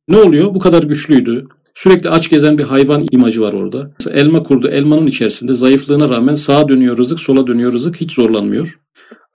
Ne 0.08 0.16
oluyor? 0.16 0.54
Bu 0.54 0.58
kadar 0.58 0.82
güçlüydü. 0.82 1.46
Sürekli 1.74 2.10
aç 2.10 2.30
gezen 2.30 2.58
bir 2.58 2.62
hayvan 2.62 3.06
imajı 3.10 3.40
var 3.40 3.52
orada. 3.52 3.90
Mesela 4.00 4.20
elma 4.20 4.42
kurdu. 4.42 4.68
Elmanın 4.68 5.06
içerisinde 5.06 5.54
zayıflığına 5.54 6.08
rağmen 6.08 6.34
sağa 6.34 6.68
dönüyor 6.68 6.96
rızık, 6.96 7.20
sola 7.20 7.46
dönüyor 7.46 7.72
rızık. 7.72 7.96
Hiç 7.96 8.12
zorlanmıyor. 8.12 8.80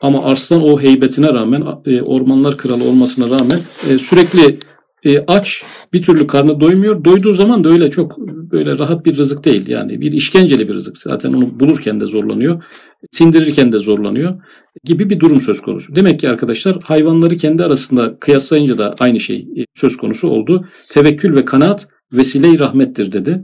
Ama 0.03 0.24
Arslan 0.24 0.63
o 0.63 0.81
heybetine 0.81 1.27
rağmen, 1.27 1.63
e, 1.86 2.01
ormanlar 2.01 2.57
kralı 2.57 2.83
olmasına 2.83 3.25
rağmen 3.25 3.60
e, 3.89 3.98
sürekli 3.98 4.60
e, 5.03 5.19
aç, 5.19 5.63
bir 5.93 6.01
türlü 6.01 6.27
karnı 6.27 6.60
doymuyor. 6.60 7.03
Doyduğu 7.03 7.33
zaman 7.33 7.63
da 7.63 7.69
öyle 7.69 7.91
çok 7.91 8.17
böyle 8.27 8.77
rahat 8.77 9.05
bir 9.05 9.17
rızık 9.17 9.45
değil. 9.45 9.67
Yani 9.67 10.01
bir 10.01 10.12
işkenceli 10.12 10.67
bir 10.67 10.74
rızık. 10.74 10.98
Zaten 10.98 11.33
onu 11.33 11.60
bulurken 11.60 12.00
de 12.00 12.05
zorlanıyor, 12.05 12.63
sindirirken 13.12 13.72
de 13.72 13.79
zorlanıyor 13.79 14.41
gibi 14.83 15.10
bir 15.10 15.19
durum 15.19 15.41
söz 15.41 15.62
konusu. 15.62 15.95
Demek 15.95 16.19
ki 16.19 16.29
arkadaşlar 16.29 16.77
hayvanları 16.83 17.38
kendi 17.38 17.63
arasında 17.63 18.19
kıyaslayınca 18.19 18.77
da 18.77 18.95
aynı 19.00 19.19
şey 19.19 19.48
söz 19.75 19.98
konusu 19.98 20.27
oldu. 20.27 20.65
Tevekkül 20.91 21.36
ve 21.36 21.45
kanaat 21.45 21.88
vesile-i 22.13 22.60
rahmettir 22.60 23.12
dedi. 23.12 23.43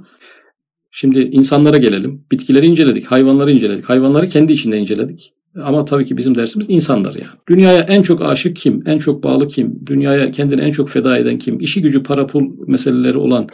Şimdi 0.91 1.19
insanlara 1.19 1.77
gelelim. 1.77 2.25
Bitkileri 2.31 2.65
inceledik, 2.65 3.05
hayvanları 3.05 3.51
inceledik. 3.51 3.85
Hayvanları 3.85 4.27
kendi 4.27 4.53
içinde 4.53 4.77
inceledik. 4.77 5.33
Ama 5.63 5.85
tabii 5.85 6.05
ki 6.05 6.17
bizim 6.17 6.35
dersimiz 6.35 6.67
insanlar 6.69 7.15
ya. 7.15 7.27
Dünyaya 7.49 7.79
en 7.79 8.01
çok 8.01 8.21
aşık 8.21 8.55
kim? 8.55 8.83
En 8.85 8.97
çok 8.97 9.23
bağlı 9.23 9.47
kim? 9.47 9.79
Dünyaya 9.85 10.31
kendini 10.31 10.61
en 10.61 10.71
çok 10.71 10.89
feda 10.89 11.17
eden 11.17 11.37
kim? 11.37 11.59
İşi 11.59 11.81
gücü 11.81 12.03
para 12.03 12.27
pul 12.27 12.43
meseleleri 12.67 13.17
olan, 13.17 13.47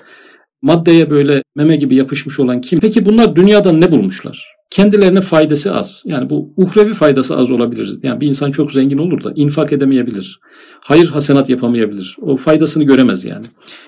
maddeye 0.61 1.09
böyle 1.09 1.43
meme 1.55 1.75
gibi 1.75 1.95
yapışmış 1.95 2.39
olan 2.39 2.61
kim? 2.61 2.79
Peki 2.79 3.05
bunlar 3.05 3.35
dünyadan 3.35 3.81
ne 3.81 3.91
bulmuşlar? 3.91 4.55
Kendilerine 4.69 5.21
faydası 5.21 5.75
az. 5.75 6.03
Yani 6.05 6.29
bu 6.29 6.53
uhrevi 6.57 6.93
faydası 6.93 7.37
az 7.37 7.51
olabilir. 7.51 7.99
Yani 8.03 8.21
bir 8.21 8.27
insan 8.27 8.51
çok 8.51 8.71
zengin 8.71 8.97
olur 8.97 9.23
da 9.23 9.31
infak 9.35 9.73
edemeyebilir. 9.73 10.39
Hayır 10.81 11.07
hasenat 11.07 11.49
yapamayabilir. 11.49 12.15
O 12.21 12.37
faydasını 12.37 12.83
göremez 12.83 13.25
yani. 13.25 13.45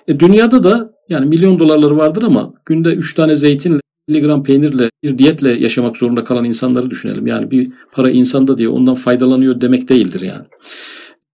E 0.08 0.20
dünyada 0.20 0.64
da 0.64 0.92
yani 1.10 1.26
milyon 1.26 1.60
dolarları 1.60 1.98
vardır 1.98 2.24
ama 2.24 2.54
günde 2.66 2.94
3 2.94 3.14
tane 3.14 3.36
zeytinle 3.36 3.76
50 3.76 3.82
gram 4.08 4.44
peynirle 4.44 4.92
bir 5.04 5.18
diyetle 5.18 5.50
yaşamak 5.50 5.98
zorunda 5.98 6.24
kalan 6.24 6.46
insanları 6.46 6.90
düşünelim. 6.90 7.28
Yani 7.28 7.52
bir 7.52 7.72
para 7.92 8.12
insanda 8.12 8.58
diye 8.58 8.70
ondan 8.70 8.96
faydalanıyor 8.96 9.62
demek 9.62 9.90
değildir 9.90 10.22
yani. 10.22 10.46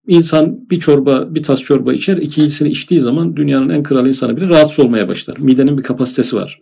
İnsan 0.07 0.69
bir 0.69 0.79
çorba, 0.79 1.35
bir 1.35 1.43
tas 1.43 1.61
çorba 1.61 1.93
içer, 1.93 2.17
ikincisini 2.17 2.69
içtiği 2.69 2.99
zaman 2.99 3.35
dünyanın 3.35 3.69
en 3.69 3.83
kral 3.83 4.07
insanı 4.07 4.37
bile 4.37 4.49
rahatsız 4.49 4.79
olmaya 4.79 5.07
başlar. 5.07 5.37
Midenin 5.39 5.77
bir 5.77 5.83
kapasitesi 5.83 6.35
var. 6.35 6.59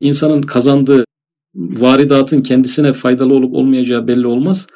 İnsanın 0.00 0.42
kazandığı 0.42 1.04
varidatın 1.54 2.42
kendisine 2.42 2.92
faydalı 2.92 3.34
olup 3.34 3.54
olmayacağı 3.54 4.08
belli 4.08 4.26
olmaz. 4.26 4.66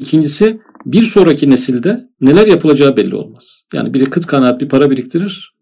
İkincisi 0.00 0.60
bir 0.86 1.02
sonraki 1.02 1.50
nesilde 1.50 2.08
neler 2.20 2.46
yapılacağı 2.46 2.96
belli 2.96 3.14
olmaz. 3.14 3.64
Yani 3.74 3.94
biri 3.94 4.04
kıt 4.04 4.26
kanaat 4.26 4.60
bir 4.60 4.68
para 4.68 4.90
biriktirir. 4.90 5.54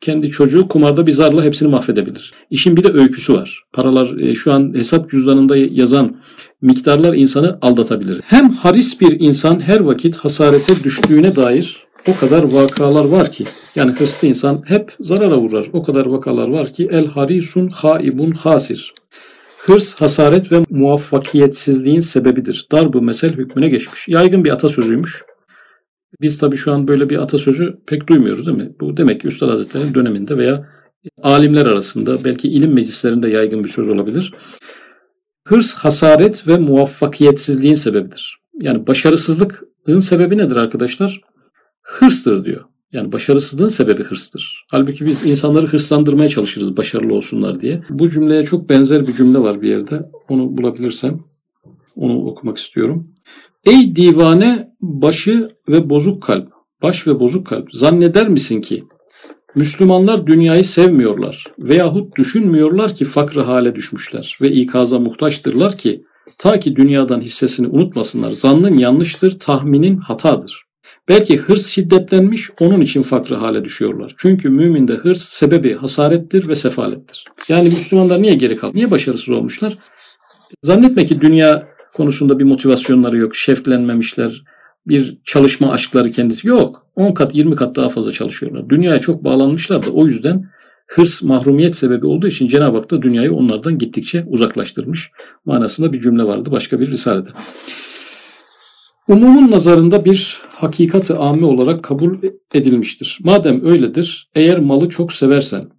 Kendi 0.00 0.30
çocuğu 0.30 0.68
kumarda 0.68 1.06
bir 1.06 1.12
zarla 1.12 1.44
hepsini 1.44 1.68
mahvedebilir. 1.68 2.32
İşin 2.50 2.76
bir 2.76 2.84
de 2.84 2.92
öyküsü 2.92 3.34
var. 3.34 3.64
Paralar 3.72 4.18
e, 4.18 4.34
şu 4.34 4.52
an 4.52 4.74
hesap 4.74 5.10
cüzdanında 5.10 5.56
yazan 5.56 6.16
miktarlar 6.62 7.14
insanı 7.14 7.58
aldatabilir. 7.62 8.20
Hem 8.24 8.50
haris 8.50 9.00
bir 9.00 9.20
insan 9.20 9.60
her 9.60 9.80
vakit 9.80 10.16
hasarete 10.16 10.84
düştüğüne 10.84 11.36
dair 11.36 11.86
o 12.08 12.16
kadar 12.16 12.42
vakalar 12.42 13.04
var 13.04 13.32
ki 13.32 13.44
yani 13.76 13.92
hırslı 13.92 14.28
insan 14.28 14.62
hep 14.66 14.92
zarara 15.00 15.36
uğrar. 15.36 15.66
O 15.72 15.82
kadar 15.82 16.06
vakalar 16.06 16.48
var 16.48 16.72
ki 16.72 16.88
el 16.90 17.06
harisun 17.06 17.68
haibun 17.68 18.30
hasir. 18.30 18.94
Hırs, 19.66 19.94
hasaret 20.00 20.52
ve 20.52 20.64
muvaffakiyetsizliğin 20.70 22.00
sebebidir. 22.00 22.66
Darbu 22.72 23.02
mesel 23.02 23.32
hükmüne 23.32 23.68
geçmiş. 23.68 24.08
Yaygın 24.08 24.44
bir 24.44 24.50
atasözüymüş. 24.50 25.22
Biz 26.20 26.38
tabii 26.38 26.56
şu 26.56 26.72
an 26.72 26.88
böyle 26.88 27.10
bir 27.10 27.22
atasözü 27.22 27.78
pek 27.86 28.06
duymuyoruz 28.06 28.46
değil 28.46 28.58
mi? 28.58 28.72
Bu 28.80 28.96
demek 28.96 29.20
ki 29.20 29.26
Üstad 29.26 29.48
Hazretleri'nin 29.48 29.94
döneminde 29.94 30.36
veya 30.36 30.68
alimler 31.22 31.66
arasında 31.66 32.24
belki 32.24 32.48
ilim 32.48 32.74
meclislerinde 32.74 33.28
yaygın 33.28 33.64
bir 33.64 33.68
söz 33.68 33.88
olabilir. 33.88 34.34
Hırs, 35.48 35.74
hasaret 35.74 36.48
ve 36.48 36.58
muvaffakiyetsizliğin 36.58 37.74
sebebidir. 37.74 38.40
Yani 38.60 38.86
başarısızlığın 38.86 40.00
sebebi 40.00 40.38
nedir 40.38 40.56
arkadaşlar? 40.56 41.20
Hırstır 41.82 42.44
diyor. 42.44 42.64
Yani 42.92 43.12
başarısızlığın 43.12 43.68
sebebi 43.68 44.04
hırstır. 44.04 44.64
Halbuki 44.70 45.06
biz 45.06 45.26
insanları 45.26 45.66
hırslandırmaya 45.66 46.28
çalışırız 46.28 46.76
başarılı 46.76 47.14
olsunlar 47.14 47.60
diye. 47.60 47.82
Bu 47.90 48.10
cümleye 48.10 48.44
çok 48.44 48.68
benzer 48.68 49.06
bir 49.06 49.12
cümle 49.12 49.38
var 49.38 49.62
bir 49.62 49.68
yerde. 49.68 50.00
Onu 50.28 50.56
bulabilirsem 50.56 51.20
onu 51.96 52.26
okumak 52.26 52.58
istiyorum. 52.58 53.06
Ey 53.66 53.96
divane 53.96 54.68
başı 54.82 55.50
ve 55.68 55.90
bozuk 55.90 56.22
kalp, 56.22 56.48
baş 56.82 57.06
ve 57.06 57.20
bozuk 57.20 57.46
kalp 57.46 57.72
zanneder 57.72 58.28
misin 58.28 58.60
ki 58.60 58.84
Müslümanlar 59.54 60.26
dünyayı 60.26 60.64
sevmiyorlar 60.64 61.44
veyahut 61.58 62.16
düşünmüyorlar 62.16 62.94
ki 62.94 63.04
fakrı 63.04 63.40
hale 63.40 63.74
düşmüşler 63.74 64.38
ve 64.42 64.50
ikaza 64.50 64.98
muhtaçtırlar 64.98 65.76
ki 65.76 66.00
ta 66.38 66.60
ki 66.60 66.76
dünyadan 66.76 67.20
hissesini 67.20 67.66
unutmasınlar. 67.66 68.30
Zannın 68.30 68.78
yanlıştır, 68.78 69.38
tahminin 69.38 69.96
hatadır. 69.96 70.64
Belki 71.08 71.36
hırs 71.36 71.66
şiddetlenmiş, 71.66 72.50
onun 72.60 72.80
için 72.80 73.02
fakrı 73.02 73.34
hale 73.34 73.64
düşüyorlar. 73.64 74.14
Çünkü 74.16 74.50
müminde 74.50 74.92
hırs 74.92 75.22
sebebi 75.22 75.74
hasarettir 75.74 76.48
ve 76.48 76.54
sefalettir. 76.54 77.24
Yani 77.48 77.64
Müslümanlar 77.64 78.22
niye 78.22 78.34
geri 78.34 78.56
kaldı? 78.56 78.76
Niye 78.76 78.90
başarısız 78.90 79.28
olmuşlar? 79.28 79.78
Zannetme 80.62 81.06
ki 81.06 81.20
dünya 81.20 81.68
konusunda 81.94 82.38
bir 82.38 82.44
motivasyonları 82.44 83.18
yok, 83.18 83.36
şeflenmemişler, 83.36 84.42
bir 84.86 85.18
çalışma 85.24 85.72
aşkları 85.72 86.10
kendisi 86.10 86.48
yok. 86.48 86.86
10 86.96 87.14
kat 87.14 87.34
20 87.34 87.56
kat 87.56 87.76
daha 87.76 87.88
fazla 87.88 88.12
çalışıyorlar. 88.12 88.68
Dünyaya 88.68 89.00
çok 89.00 89.24
bağlanmışlar 89.24 89.86
da 89.86 89.90
o 89.90 90.06
yüzden 90.06 90.44
hırs 90.86 91.22
mahrumiyet 91.22 91.76
sebebi 91.76 92.06
olduğu 92.06 92.26
için 92.26 92.48
Cenab-ı 92.48 92.76
Hak 92.76 92.90
da 92.90 93.02
dünyayı 93.02 93.32
onlardan 93.32 93.78
gittikçe 93.78 94.24
uzaklaştırmış 94.28 95.10
manasında 95.44 95.92
bir 95.92 96.00
cümle 96.00 96.24
vardı 96.24 96.52
başka 96.52 96.80
bir 96.80 96.90
risalede. 96.90 97.28
Umumun 99.08 99.50
nazarında 99.50 100.04
bir 100.04 100.42
hakikati 100.48 101.14
âme 101.14 101.46
olarak 101.46 101.82
kabul 101.82 102.16
edilmiştir. 102.54 103.18
Madem 103.22 103.64
öyledir, 103.66 104.30
eğer 104.34 104.58
malı 104.58 104.88
çok 104.88 105.12
seversen, 105.12 105.70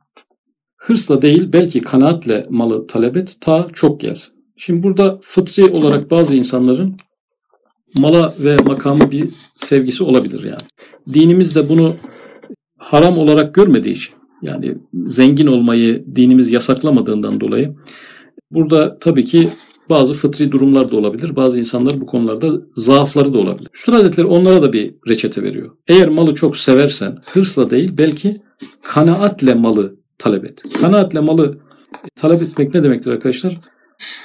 hırsla 0.78 1.22
değil 1.22 1.54
belki 1.54 1.82
kanaatle 1.82 2.48
malı 2.50 2.88
talep 2.88 3.18
et, 3.18 3.38
ta 3.42 3.68
çok 3.74 4.02
gelsin. 4.02 4.41
Şimdi 4.64 4.84
burada 4.84 5.20
fıtri 5.24 5.66
olarak 5.66 6.12
bazı 6.12 6.36
insanların 6.36 6.96
mala 8.00 8.34
ve 8.44 8.58
makamı 8.68 9.12
bir 9.12 9.30
sevgisi 9.56 10.04
olabilir 10.04 10.44
yani. 10.44 10.62
Dinimiz 11.14 11.56
de 11.56 11.70
bunu 11.70 11.96
haram 12.78 13.18
olarak 13.18 13.54
görmediği 13.54 13.96
için 13.96 14.14
yani 14.42 14.78
zengin 15.08 15.48
olmayı 15.48 16.06
dinimiz 16.16 16.52
yasaklamadığından 16.52 17.42
dolayı 17.42 17.76
burada 18.52 18.98
tabii 19.00 19.26
ki 19.26 19.50
bazı 19.90 20.14
fıtri 20.14 20.52
durumlar 20.52 20.92
da 20.92 20.96
olabilir. 20.96 21.36
Bazı 21.36 21.60
insanlar 21.60 21.94
bu 22.02 22.06
konularda 22.06 22.62
zaafları 22.76 23.34
da 23.34 23.38
olabilir. 23.38 23.70
Üstad 23.74 23.94
Hazretleri 23.94 24.28
onlara 24.28 24.62
da 24.62 24.74
bir 24.74 24.96
reçete 25.08 25.44
veriyor. 25.44 25.72
Eğer 25.88 26.10
malı 26.10 26.36
çok 26.36 26.58
seversen 26.58 27.18
hırsla 27.34 27.70
değil 27.70 27.92
belki 27.98 28.42
kanaatle 28.84 29.54
malı 29.54 29.96
talep 30.18 30.46
et. 30.46 30.64
Kanaatle 30.82 31.20
malı 31.20 31.60
talep 32.16 32.42
etmek 32.42 32.74
ne 32.74 32.84
demektir 32.84 33.12
arkadaşlar? 33.12 33.54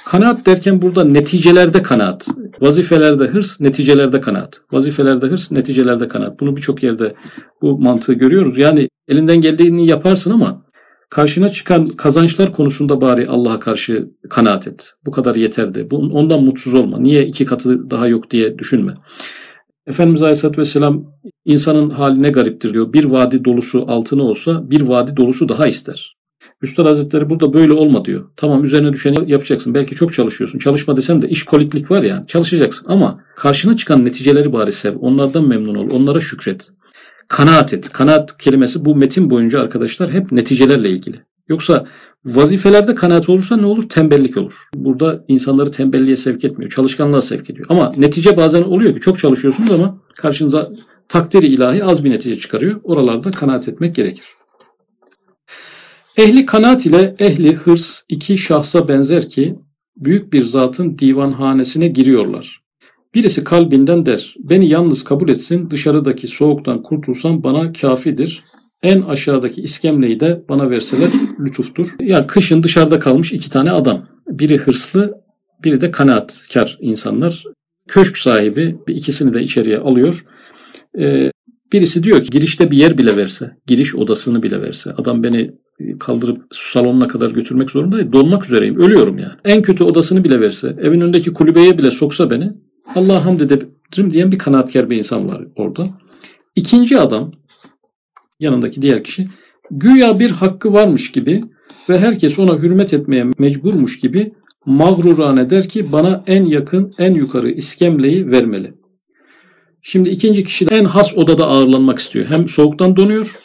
Kanaat 0.05 0.45
derken 0.45 0.81
burada 0.81 1.03
neticelerde 1.03 1.81
kanaat. 1.81 2.27
Vazifelerde 2.61 3.23
hırs, 3.23 3.61
neticelerde 3.61 4.19
kanaat. 4.19 4.61
Vazifelerde 4.71 5.25
hırs, 5.25 5.51
neticelerde 5.51 6.07
kanaat. 6.07 6.39
Bunu 6.39 6.55
birçok 6.55 6.83
yerde 6.83 7.13
bu 7.61 7.79
mantığı 7.79 8.13
görüyoruz. 8.13 8.57
Yani 8.57 8.89
elinden 9.07 9.41
geldiğini 9.41 9.87
yaparsın 9.87 10.31
ama 10.31 10.65
karşına 11.09 11.49
çıkan 11.49 11.85
kazançlar 11.85 12.51
konusunda 12.51 13.01
bari 13.01 13.27
Allah'a 13.27 13.59
karşı 13.59 14.07
kanaat 14.29 14.67
et. 14.67 14.93
Bu 15.05 15.11
kadar 15.11 15.35
yeterdi. 15.35 15.87
Ondan 15.91 16.43
mutsuz 16.43 16.73
olma. 16.73 16.99
Niye 16.99 17.25
iki 17.25 17.45
katı 17.45 17.89
daha 17.89 18.07
yok 18.07 18.31
diye 18.31 18.57
düşünme. 18.57 18.93
Efendimiz 19.87 20.21
Aleyhisselatü 20.21 20.61
Vesselam 20.61 21.05
insanın 21.45 21.89
hali 21.89 22.23
ne 22.23 22.29
gariptir 22.29 22.73
diyor. 22.73 22.93
Bir 22.93 23.03
vadi 23.03 23.45
dolusu 23.45 23.85
altını 23.87 24.23
olsa 24.23 24.69
bir 24.69 24.81
vadi 24.81 25.17
dolusu 25.17 25.49
daha 25.49 25.67
ister. 25.67 26.16
Üstad 26.61 26.85
Hazretleri 26.85 27.29
burada 27.29 27.53
böyle 27.53 27.73
olma 27.73 28.05
diyor. 28.05 28.25
Tamam 28.35 28.63
üzerine 28.63 28.93
düşeni 28.93 29.31
yapacaksın. 29.31 29.73
Belki 29.73 29.95
çok 29.95 30.13
çalışıyorsun. 30.13 30.59
Çalışma 30.59 30.97
desem 30.97 31.21
de 31.21 31.29
iş 31.29 31.43
koliklik 31.43 31.91
var 31.91 32.03
yani. 32.03 32.27
Çalışacaksın 32.27 32.85
ama 32.89 33.19
karşına 33.35 33.77
çıkan 33.77 34.05
neticeleri 34.05 34.53
bari 34.53 34.71
sev. 34.71 34.95
Onlardan 34.99 35.47
memnun 35.47 35.75
ol. 35.75 35.89
Onlara 35.91 36.19
şükret. 36.19 36.69
Kanaat 37.27 37.73
et. 37.73 37.89
Kanaat 37.89 38.37
kelimesi 38.37 38.85
bu 38.85 38.95
metin 38.95 39.29
boyunca 39.29 39.61
arkadaşlar 39.61 40.11
hep 40.11 40.31
neticelerle 40.31 40.89
ilgili. 40.89 41.21
Yoksa 41.49 41.85
vazifelerde 42.25 42.95
kanaat 42.95 43.29
olursa 43.29 43.57
ne 43.57 43.65
olur? 43.65 43.89
Tembellik 43.89 44.37
olur. 44.37 44.53
Burada 44.75 45.23
insanları 45.27 45.71
tembelliğe 45.71 46.15
sevk 46.15 46.45
etmiyor. 46.45 46.71
Çalışkanlığa 46.71 47.21
sevk 47.21 47.49
ediyor. 47.49 47.65
Ama 47.69 47.93
netice 47.97 48.37
bazen 48.37 48.61
oluyor 48.61 48.93
ki 48.93 49.01
çok 49.01 49.19
çalışıyorsunuz 49.19 49.71
ama 49.71 49.97
karşınıza 50.15 50.69
takdiri 51.09 51.47
ilahi 51.47 51.83
az 51.83 52.03
bir 52.03 52.09
netice 52.09 52.37
çıkarıyor. 52.37 52.79
Oralarda 52.83 53.31
kanaat 53.31 53.67
etmek 53.67 53.95
gerekir. 53.95 54.25
Ehli 56.17 56.45
kanaat 56.45 56.85
ile 56.85 57.15
ehli 57.19 57.53
hırs 57.53 58.01
iki 58.09 58.37
şahsa 58.37 58.87
benzer 58.87 59.29
ki 59.29 59.55
büyük 59.97 60.33
bir 60.33 60.43
zatın 60.43 60.97
divanhanesine 60.97 61.87
giriyorlar. 61.87 62.61
Birisi 63.15 63.43
kalbinden 63.43 64.05
der, 64.05 64.35
beni 64.39 64.69
yalnız 64.69 65.03
kabul 65.03 65.29
etsin, 65.29 65.69
dışarıdaki 65.69 66.27
soğuktan 66.27 66.83
kurtulsam 66.83 67.43
bana 67.43 67.73
kafidir. 67.73 68.43
En 68.83 69.01
aşağıdaki 69.01 69.61
iskemleyi 69.61 70.19
de 70.19 70.43
bana 70.49 70.69
verseler 70.69 71.09
lütuftur. 71.39 71.95
Yani 72.01 72.27
kışın 72.27 72.63
dışarıda 72.63 72.99
kalmış 72.99 73.33
iki 73.33 73.49
tane 73.49 73.71
adam. 73.71 74.07
Biri 74.27 74.57
hırslı, 74.57 75.21
biri 75.63 75.81
de 75.81 75.91
kanaatkar 75.91 76.77
insanlar. 76.81 77.43
Köşk 77.87 78.17
sahibi 78.17 78.77
bir 78.87 78.95
ikisini 78.95 79.33
de 79.33 79.43
içeriye 79.43 79.77
alıyor. 79.77 80.23
Ee, 80.99 81.31
birisi 81.73 82.03
diyor 82.03 82.23
ki 82.23 82.29
girişte 82.29 82.71
bir 82.71 82.77
yer 82.77 82.97
bile 82.97 83.17
verse, 83.17 83.51
giriş 83.67 83.95
odasını 83.95 84.43
bile 84.43 84.61
verse. 84.61 84.91
Adam 84.97 85.23
beni 85.23 85.51
kaldırıp 85.99 86.37
salonuna 86.51 87.07
kadar 87.07 87.31
götürmek 87.31 87.71
zorunda 87.71 87.97
değil. 87.97 88.11
Donmak 88.11 88.45
üzereyim. 88.45 88.79
Ölüyorum 88.79 89.17
yani. 89.17 89.33
En 89.45 89.61
kötü 89.61 89.83
odasını 89.83 90.23
bile 90.23 90.41
verse, 90.41 90.75
evin 90.81 91.01
önündeki 91.01 91.33
kulübeye 91.33 91.77
bile 91.77 91.91
soksa 91.91 92.29
beni 92.29 92.51
Allah'a 92.95 93.25
hamd 93.25 93.39
edebilirim 93.39 94.11
diyen 94.11 94.31
bir 94.31 94.37
kanaatkar 94.37 94.89
bir 94.89 94.97
insan 94.97 95.27
var 95.27 95.47
orada. 95.55 95.83
İkinci 96.55 96.99
adam 96.99 97.31
yanındaki 98.39 98.81
diğer 98.81 99.03
kişi 99.03 99.27
güya 99.71 100.19
bir 100.19 100.31
hakkı 100.31 100.73
varmış 100.73 101.11
gibi 101.11 101.43
ve 101.89 101.99
herkes 101.99 102.39
ona 102.39 102.57
hürmet 102.57 102.93
etmeye 102.93 103.25
mecburmuş 103.37 103.99
gibi 103.99 104.33
mağrurane 104.65 105.49
der 105.49 105.69
ki 105.69 105.91
bana 105.91 106.23
en 106.27 106.45
yakın 106.45 106.91
en 106.99 107.13
yukarı 107.13 107.51
iskemleyi 107.51 108.31
vermeli. 108.31 108.73
Şimdi 109.81 110.09
ikinci 110.09 110.43
kişi 110.43 110.69
de 110.69 110.75
en 110.75 110.85
has 110.85 111.17
odada 111.17 111.47
ağırlanmak 111.47 111.99
istiyor. 111.99 112.25
Hem 112.25 112.47
soğuktan 112.47 112.95
donuyor 112.95 113.35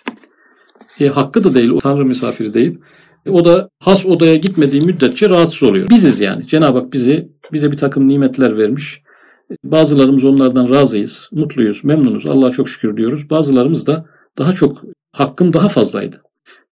e, 1.03 1.09
hakkı 1.09 1.45
da 1.45 1.55
değil 1.55 1.71
o 1.71 1.79
tanrı 1.79 2.05
misafiri 2.05 2.55
deyip 2.55 2.83
e, 3.27 3.31
o 3.31 3.45
da 3.45 3.69
has 3.81 4.07
odaya 4.07 4.37
gitmediği 4.37 4.83
müddetçe 4.83 5.29
rahatsız 5.29 5.63
oluyor. 5.63 5.89
Biziz 5.89 6.21
yani. 6.21 6.47
Cenab-ı 6.47 6.79
Hak 6.79 6.93
bizi 6.93 7.29
bize 7.53 7.73
bir 7.73 7.77
takım 7.77 8.09
nimetler 8.09 8.59
vermiş. 8.59 9.03
E, 9.51 9.55
bazılarımız 9.65 10.25
onlardan 10.25 10.71
razıyız, 10.71 11.29
mutluyuz, 11.33 11.85
memnunuz. 11.85 12.27
Allah'a 12.27 12.51
çok 12.51 12.69
şükür 12.69 12.97
diyoruz. 12.97 13.31
Bazılarımız 13.31 13.87
da 13.87 14.07
daha 14.39 14.53
çok 14.53 14.83
hakkım 15.13 15.53
daha 15.53 15.69
fazlaydı. 15.69 16.17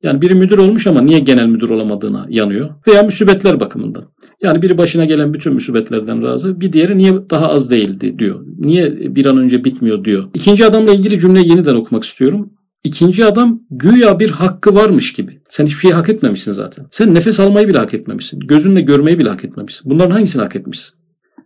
Yani 0.03 0.23
biri 0.23 0.35
müdür 0.35 0.59
olmuş 0.59 0.87
ama 0.87 1.01
niye 1.01 1.21
genel 1.21 1.47
müdür 1.47 1.71
olamadığına 1.71 2.27
yanıyor. 2.29 2.71
Veya 2.89 3.03
müsibetler 3.03 3.61
bakımından. 3.61 4.05
Yani 4.43 4.63
biri 4.63 4.79
başına 4.79 5.05
gelen 5.05 5.35
bütün 5.35 5.55
müsibetlerden 5.55 6.23
razı. 6.23 6.61
Bir 6.61 6.73
diğeri 6.73 6.99
niye 6.99 7.31
daha 7.31 7.49
az 7.49 7.71
değildi 7.71 8.19
diyor. 8.19 8.41
Niye 8.59 9.15
bir 9.15 9.27
an 9.27 9.37
önce 9.37 9.65
bitmiyor 9.65 10.05
diyor. 10.05 10.25
İkinci 10.35 10.67
adamla 10.67 10.93
ilgili 10.93 11.21
cümleyi 11.21 11.49
yeniden 11.49 11.75
okumak 11.75 12.05
istiyorum. 12.05 12.51
İkinci 12.85 13.25
adam 13.25 13.61
güya 13.71 14.21
bir 14.21 14.31
hakkı 14.31 14.75
varmış 14.75 15.13
gibi. 15.13 15.41
Sen 15.49 15.67
hiçbir 15.67 15.81
şey 15.81 15.91
hak 15.91 16.09
etmemişsin 16.09 16.53
zaten. 16.53 16.87
Sen 16.91 17.15
nefes 17.15 17.41
almayı 17.41 17.69
bile 17.69 17.79
hak 17.79 17.95
etmemişsin. 17.95 18.41
Gözünle 18.41 18.81
görmeyi 18.81 19.19
bile 19.19 19.29
hak 19.29 19.45
etmemişsin. 19.45 19.91
Bunların 19.91 20.11
hangisini 20.11 20.43
hak 20.43 20.57
etmişsin? 20.57 21.01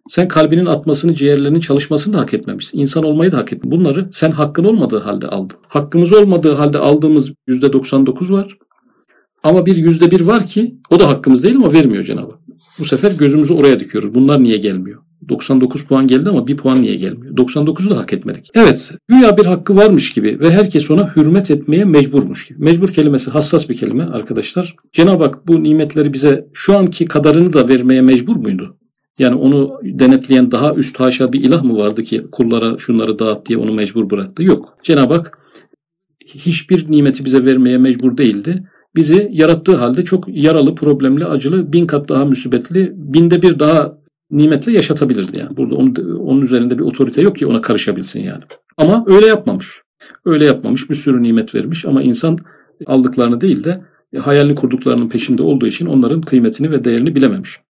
Sen 0.09 0.29
kalbinin 0.29 0.67
atmasını, 0.67 1.14
ciğerlerinin 1.14 1.61
çalışmasını 1.61 2.14
da 2.14 2.21
hak 2.21 2.35
etmemişsin. 2.35 2.79
İnsan 2.79 3.05
olmayı 3.05 3.33
da 3.33 3.37
hak 3.37 3.53
ettin. 3.53 3.71
Bunları 3.71 4.09
sen 4.12 4.31
hakkın 4.31 4.64
olmadığı 4.64 4.99
halde 4.99 5.26
aldın. 5.26 5.57
Hakkımız 5.69 6.12
olmadığı 6.12 6.53
halde 6.53 6.79
aldığımız 6.79 7.33
%99 7.49 8.33
var. 8.33 8.59
Ama 9.43 9.67
bir 9.67 9.76
%1 9.76 10.26
var 10.26 10.47
ki 10.47 10.75
o 10.91 11.00
da 11.00 11.09
hakkımız 11.09 11.45
değil 11.45 11.57
ama 11.57 11.73
vermiyor 11.73 12.05
Cenab-ı. 12.05 12.33
Bu 12.79 12.85
sefer 12.85 13.11
gözümüzü 13.11 13.55
oraya 13.55 13.81
dikiyoruz. 13.81 14.14
Bunlar 14.14 14.43
niye 14.43 14.57
gelmiyor? 14.59 15.03
99 15.28 15.85
puan 15.85 16.07
geldi 16.07 16.31
ama 16.31 16.47
bir 16.47 16.57
puan 16.57 16.83
niye 16.83 16.95
gelmiyor? 16.95 17.37
99'u 17.37 17.90
da 17.90 17.97
hak 17.97 18.12
etmedik. 18.12 18.50
Evet, 18.54 18.93
güya 19.09 19.37
bir 19.37 19.47
hakkı 19.47 19.76
varmış 19.76 20.12
gibi 20.12 20.40
ve 20.40 20.50
herkes 20.50 20.90
ona 20.90 21.16
hürmet 21.16 21.50
etmeye 21.50 21.85
mecburmuş 21.85 22.47
gibi. 22.47 22.64
Mecbur 22.64 22.88
kelimesi 22.88 23.31
hassas 23.31 23.69
bir 23.69 23.76
kelime 23.76 24.04
arkadaşlar. 24.04 24.75
Cenab-ı 24.93 25.25
Hak 25.25 25.49
bu 25.49 25.62
nimetleri 25.62 26.12
bize 26.12 26.47
şu 26.52 26.78
anki 26.78 27.04
kadarını 27.04 27.52
da 27.52 27.69
vermeye 27.69 28.00
mecbur 28.00 28.37
muydu? 28.37 28.76
Yani 29.19 29.35
onu 29.35 29.81
denetleyen 29.83 30.50
daha 30.50 30.75
üst 30.75 31.00
haşa 31.00 31.33
bir 31.33 31.40
ilah 31.40 31.64
mı 31.64 31.76
vardı 31.76 32.02
ki 32.02 32.26
kullara 32.33 32.78
şunları 32.78 33.19
dağıt 33.19 33.49
diye 33.49 33.59
onu 33.59 33.73
mecbur 33.73 34.11
bıraktı? 34.11 34.43
Yok. 34.43 34.76
Cenab-ı 34.83 35.14
Hak 35.14 35.38
hiçbir 36.26 36.90
nimeti 36.90 37.25
bize 37.25 37.45
vermeye 37.45 37.78
mecbur 37.78 38.16
değildi. 38.16 38.64
Bizi 38.97 39.28
yarattığı 39.33 39.76
halde 39.76 40.04
çok 40.04 40.28
yaralı, 40.28 40.75
problemli, 40.75 41.25
acılı, 41.25 41.73
bin 41.73 41.87
kat 41.87 42.09
daha 42.09 42.25
müsibetli, 42.25 42.93
binde 42.97 43.43
bir 43.43 43.59
daha 43.59 43.99
nimetle 44.35 44.73
yaşatabilirdi 44.73 45.38
yani. 45.38 45.57
Burada 45.57 45.75
onun, 45.75 45.95
onun 46.19 46.41
üzerinde 46.41 46.79
bir 46.79 46.83
otorite 46.83 47.23
yok 47.23 47.37
ki 47.37 47.47
ona 47.47 47.61
karışabilsin 47.61 48.21
yani. 48.21 48.43
Ama 48.76 49.05
öyle 49.07 49.26
yapmamış. 49.26 49.69
Öyle 50.25 50.45
yapmamış. 50.45 50.91
Bir 50.91 50.95
sürü 50.95 51.23
nimet 51.23 51.55
vermiş 51.55 51.85
ama 51.85 52.03
insan 52.03 52.38
aldıklarını 52.87 53.41
değil 53.41 53.64
de 53.64 53.85
hayalini 54.19 54.55
kurduklarının 54.55 55.09
peşinde 55.09 55.43
olduğu 55.43 55.67
için 55.67 55.87
onların 55.87 56.21
kıymetini 56.21 56.71
ve 56.71 56.85
değerini 56.85 57.14
bilememiş. 57.14 57.61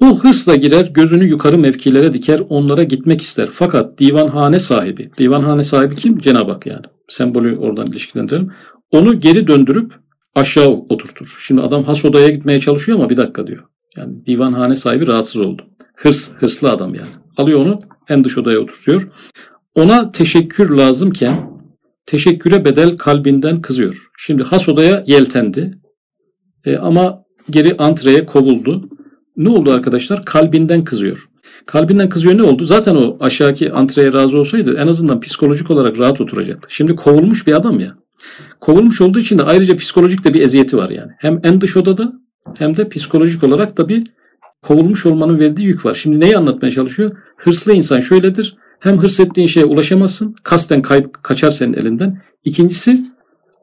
O 0.00 0.18
hırsla 0.18 0.56
girer, 0.56 0.90
gözünü 0.94 1.24
yukarı 1.24 1.58
mevkilere 1.58 2.12
diker, 2.12 2.42
onlara 2.48 2.82
gitmek 2.82 3.20
ister. 3.20 3.48
Fakat 3.52 3.98
divanhane 3.98 4.60
sahibi, 4.60 5.10
divanhane 5.18 5.62
sahibi 5.62 5.94
kim? 5.94 6.18
Cenab-ı 6.18 6.52
Hak 6.52 6.66
yani. 6.66 6.84
Sembolü 7.08 7.56
oradan 7.56 7.86
ilişkilendirelim. 7.86 8.52
Onu 8.90 9.20
geri 9.20 9.46
döndürüp 9.46 9.92
aşağı 10.34 10.68
oturtur. 10.68 11.36
Şimdi 11.40 11.60
adam 11.62 11.84
has 11.84 12.04
odaya 12.04 12.28
gitmeye 12.28 12.60
çalışıyor 12.60 12.98
ama 12.98 13.10
bir 13.10 13.16
dakika 13.16 13.46
diyor. 13.46 13.64
Yani 13.96 14.26
divanhane 14.26 14.76
sahibi 14.76 15.06
rahatsız 15.06 15.40
oldu. 15.40 15.62
Hırs, 15.96 16.32
hırslı 16.32 16.70
adam 16.70 16.94
yani. 16.94 17.10
Alıyor 17.36 17.60
onu 17.60 17.80
en 18.08 18.24
dış 18.24 18.38
odaya 18.38 18.58
oturtuyor. 18.58 19.08
Ona 19.74 20.12
teşekkür 20.12 20.70
lazımken 20.70 21.50
teşekküre 22.06 22.64
bedel 22.64 22.96
kalbinden 22.96 23.62
kızıyor. 23.62 24.06
Şimdi 24.18 24.42
has 24.42 24.68
odaya 24.68 25.04
yeltendi. 25.06 25.78
E, 26.64 26.76
ama 26.76 27.24
geri 27.50 27.76
antreye 27.76 28.26
kovuldu. 28.26 28.88
Ne 29.36 29.48
oldu 29.48 29.72
arkadaşlar? 29.72 30.24
Kalbinden 30.24 30.84
kızıyor. 30.84 31.28
Kalbinden 31.66 32.08
kızıyor 32.08 32.38
ne 32.38 32.42
oldu? 32.42 32.64
Zaten 32.64 32.94
o 32.96 33.16
aşağıki 33.20 33.72
antreye 33.72 34.12
razı 34.12 34.38
olsaydı 34.38 34.76
en 34.76 34.86
azından 34.86 35.20
psikolojik 35.20 35.70
olarak 35.70 35.98
rahat 35.98 36.20
oturacaktı. 36.20 36.68
Şimdi 36.70 36.96
kovulmuş 36.96 37.46
bir 37.46 37.52
adam 37.52 37.80
ya. 37.80 37.96
Kovulmuş 38.60 39.00
olduğu 39.00 39.18
için 39.18 39.38
de 39.38 39.42
ayrıca 39.42 39.76
psikolojik 39.76 40.24
de 40.24 40.34
bir 40.34 40.42
eziyeti 40.42 40.76
var 40.76 40.90
yani. 40.90 41.12
Hem 41.18 41.40
en 41.42 41.60
dış 41.60 41.76
odada 41.76 42.12
hem 42.58 42.76
de 42.76 42.88
psikolojik 42.88 43.44
olarak 43.44 43.78
da 43.78 43.88
bir 43.88 44.04
kovulmuş 44.62 45.06
olmanın 45.06 45.38
verdiği 45.38 45.66
yük 45.66 45.86
var. 45.86 45.94
Şimdi 45.94 46.20
neyi 46.20 46.36
anlatmaya 46.36 46.70
çalışıyor? 46.70 47.16
Hırslı 47.36 47.72
insan 47.72 48.00
şöyledir. 48.00 48.56
Hem 48.80 48.98
hırs 48.98 49.20
ettiğin 49.20 49.48
şeye 49.48 49.66
ulaşamazsın. 49.66 50.34
Kasten 50.42 50.82
kayıp 50.82 51.22
kaçar 51.22 51.50
senin 51.50 51.74
elinden. 51.74 52.22
İkincisi 52.44 52.98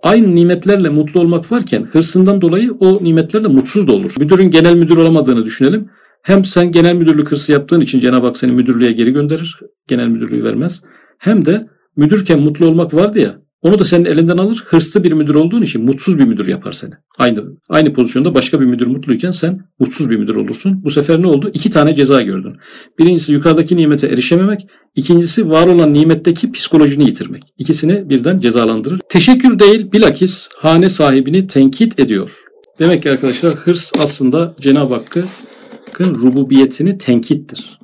aynı 0.03 0.35
nimetlerle 0.35 0.89
mutlu 0.89 1.19
olmak 1.19 1.51
varken 1.51 1.83
hırsından 1.83 2.41
dolayı 2.41 2.71
o 2.71 3.03
nimetlerle 3.03 3.47
mutsuz 3.47 3.87
da 3.87 3.91
olur. 3.91 4.15
Müdürün 4.19 4.49
genel 4.49 4.75
müdür 4.75 4.97
olamadığını 4.97 5.45
düşünelim. 5.45 5.89
Hem 6.21 6.45
sen 6.45 6.71
genel 6.71 6.95
müdürlük 6.95 7.31
hırsı 7.31 7.51
yaptığın 7.51 7.81
için 7.81 7.99
Cenab-ı 7.99 8.27
Hak 8.27 8.37
seni 8.37 8.51
müdürlüğe 8.51 8.91
geri 8.91 9.11
gönderir. 9.11 9.59
Genel 9.87 10.07
müdürlüğü 10.07 10.43
vermez. 10.43 10.83
Hem 11.17 11.45
de 11.45 11.67
müdürken 11.95 12.39
mutlu 12.39 12.65
olmak 12.65 12.93
vardı 12.93 13.19
ya 13.19 13.42
onu 13.63 13.79
da 13.79 13.85
senin 13.85 14.05
elinden 14.05 14.37
alır. 14.37 14.63
Hırslı 14.65 15.03
bir 15.03 15.11
müdür 15.11 15.35
olduğun 15.35 15.61
için 15.61 15.85
mutsuz 15.85 16.19
bir 16.19 16.23
müdür 16.23 16.47
yapar 16.47 16.71
seni. 16.71 16.91
Aynı 17.17 17.43
aynı 17.69 17.93
pozisyonda 17.93 18.35
başka 18.35 18.59
bir 18.59 18.65
müdür 18.65 18.87
mutluyken 18.87 19.31
sen 19.31 19.59
mutsuz 19.79 20.09
bir 20.09 20.17
müdür 20.17 20.35
olursun. 20.35 20.83
Bu 20.83 20.91
sefer 20.91 21.21
ne 21.21 21.27
oldu? 21.27 21.51
İki 21.53 21.71
tane 21.71 21.95
ceza 21.95 22.21
gördün. 22.21 22.53
Birincisi 22.99 23.33
yukarıdaki 23.33 23.77
nimete 23.77 24.07
erişememek. 24.07 24.67
İkincisi 24.95 25.49
var 25.49 25.67
olan 25.67 25.93
nimetteki 25.93 26.51
psikolojini 26.51 27.03
yitirmek. 27.03 27.43
İkisini 27.57 28.09
birden 28.09 28.39
cezalandırır. 28.39 28.99
Teşekkür 29.09 29.59
değil 29.59 29.91
bilakis 29.91 30.49
hane 30.59 30.89
sahibini 30.89 31.47
tenkit 31.47 31.99
ediyor. 31.99 32.31
Demek 32.79 33.03
ki 33.03 33.11
arkadaşlar 33.11 33.53
hırs 33.53 33.91
aslında 33.99 34.55
Cenab-ı 34.61 34.93
Hakk'ın 34.93 36.15
rububiyetini 36.15 36.97
tenkittir. 36.97 37.79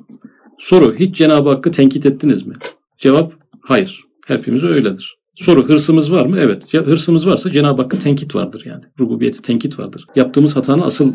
Soru 0.58 0.94
hiç 0.98 1.16
Cenab-ı 1.16 1.48
Hakk'ı 1.48 1.70
tenkit 1.70 2.06
ettiniz 2.06 2.46
mi? 2.46 2.54
Cevap 2.98 3.32
hayır. 3.60 4.00
Hepimiz 4.26 4.64
öyledir. 4.64 5.19
Soru 5.40 5.68
hırsımız 5.68 6.12
var 6.12 6.26
mı? 6.26 6.38
Evet. 6.40 6.74
Hırsımız 6.74 7.26
varsa 7.26 7.50
Cenab-ı 7.50 7.82
Hakk'a 7.82 7.98
tenkit 7.98 8.34
vardır 8.34 8.62
yani. 8.66 8.84
Rububiyeti 9.00 9.42
tenkit 9.42 9.78
vardır. 9.78 10.06
Yaptığımız 10.16 10.56
hatanın 10.56 10.82
asıl 10.82 11.14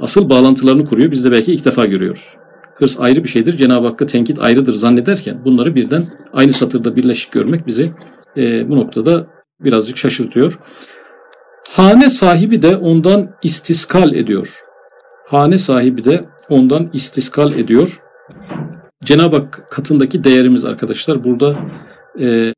asıl 0.00 0.28
bağlantılarını 0.28 0.84
kuruyor. 0.84 1.10
Biz 1.10 1.24
de 1.24 1.30
belki 1.32 1.52
ilk 1.52 1.64
defa 1.64 1.86
görüyoruz. 1.86 2.28
Hırs 2.74 3.00
ayrı 3.00 3.24
bir 3.24 3.28
şeydir. 3.28 3.56
Cenab-ı 3.56 3.86
Hakk'a 3.86 4.06
tenkit 4.06 4.42
ayrıdır 4.42 4.72
zannederken 4.72 5.44
bunları 5.44 5.74
birden 5.74 6.06
aynı 6.32 6.52
satırda 6.52 6.96
birleşik 6.96 7.32
görmek 7.32 7.66
bizi 7.66 7.92
e, 8.36 8.68
bu 8.68 8.76
noktada 8.76 9.26
birazcık 9.60 9.98
şaşırtıyor. 9.98 10.58
Hane 11.68 12.10
sahibi 12.10 12.62
de 12.62 12.76
ondan 12.76 13.30
istiskal 13.42 14.14
ediyor. 14.14 14.60
Hane 15.26 15.58
sahibi 15.58 16.04
de 16.04 16.24
ondan 16.48 16.90
istiskal 16.92 17.52
ediyor. 17.52 18.00
Cenab-ı 19.04 19.36
Hak 19.36 19.66
katındaki 19.70 20.24
değerimiz 20.24 20.64
arkadaşlar 20.64 21.24
burada 21.24 21.56
e, 22.20 22.54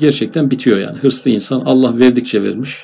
gerçekten 0.00 0.50
bitiyor 0.50 0.78
yani. 0.78 0.98
Hırslı 0.98 1.30
insan 1.30 1.60
Allah 1.60 1.98
verdikçe 1.98 2.42
vermiş. 2.42 2.78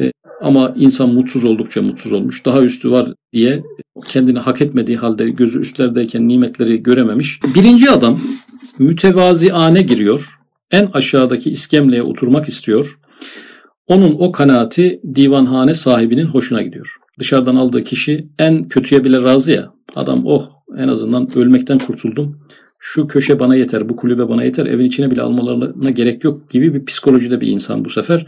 E, 0.00 0.12
ama 0.40 0.72
insan 0.76 1.08
mutsuz 1.08 1.44
oldukça 1.44 1.82
mutsuz 1.82 2.12
olmuş. 2.12 2.44
Daha 2.46 2.62
üstü 2.62 2.90
var 2.90 3.12
diye 3.32 3.62
kendini 4.08 4.38
hak 4.38 4.62
etmediği 4.62 4.96
halde 4.96 5.30
gözü 5.30 5.60
üstlerdeyken 5.60 6.28
nimetleri 6.28 6.82
görememiş. 6.82 7.40
Birinci 7.54 7.90
adam 7.90 8.20
mütevaziane 8.78 9.82
giriyor. 9.82 10.38
En 10.70 10.88
aşağıdaki 10.92 11.50
iskemleye 11.50 12.02
oturmak 12.02 12.48
istiyor. 12.48 12.98
Onun 13.86 14.16
o 14.18 14.32
kanaati 14.32 15.00
divanhane 15.14 15.74
sahibinin 15.74 16.26
hoşuna 16.26 16.62
gidiyor. 16.62 16.96
Dışarıdan 17.18 17.56
aldığı 17.56 17.84
kişi 17.84 18.28
en 18.38 18.68
kötüye 18.68 19.04
bile 19.04 19.22
razı 19.22 19.52
ya. 19.52 19.72
Adam 19.94 20.22
oh 20.26 20.48
en 20.78 20.88
azından 20.88 21.38
ölmekten 21.38 21.78
kurtuldum 21.78 22.38
şu 22.78 23.06
köşe 23.06 23.40
bana 23.40 23.56
yeter, 23.56 23.88
bu 23.88 23.96
kulübe 23.96 24.28
bana 24.28 24.44
yeter, 24.44 24.66
evin 24.66 24.84
içine 24.84 25.10
bile 25.10 25.22
almalarına 25.22 25.90
gerek 25.90 26.24
yok 26.24 26.50
gibi 26.50 26.74
bir 26.74 26.84
psikolojide 26.84 27.40
bir 27.40 27.48
insan 27.48 27.84
bu 27.84 27.90
sefer. 27.90 28.26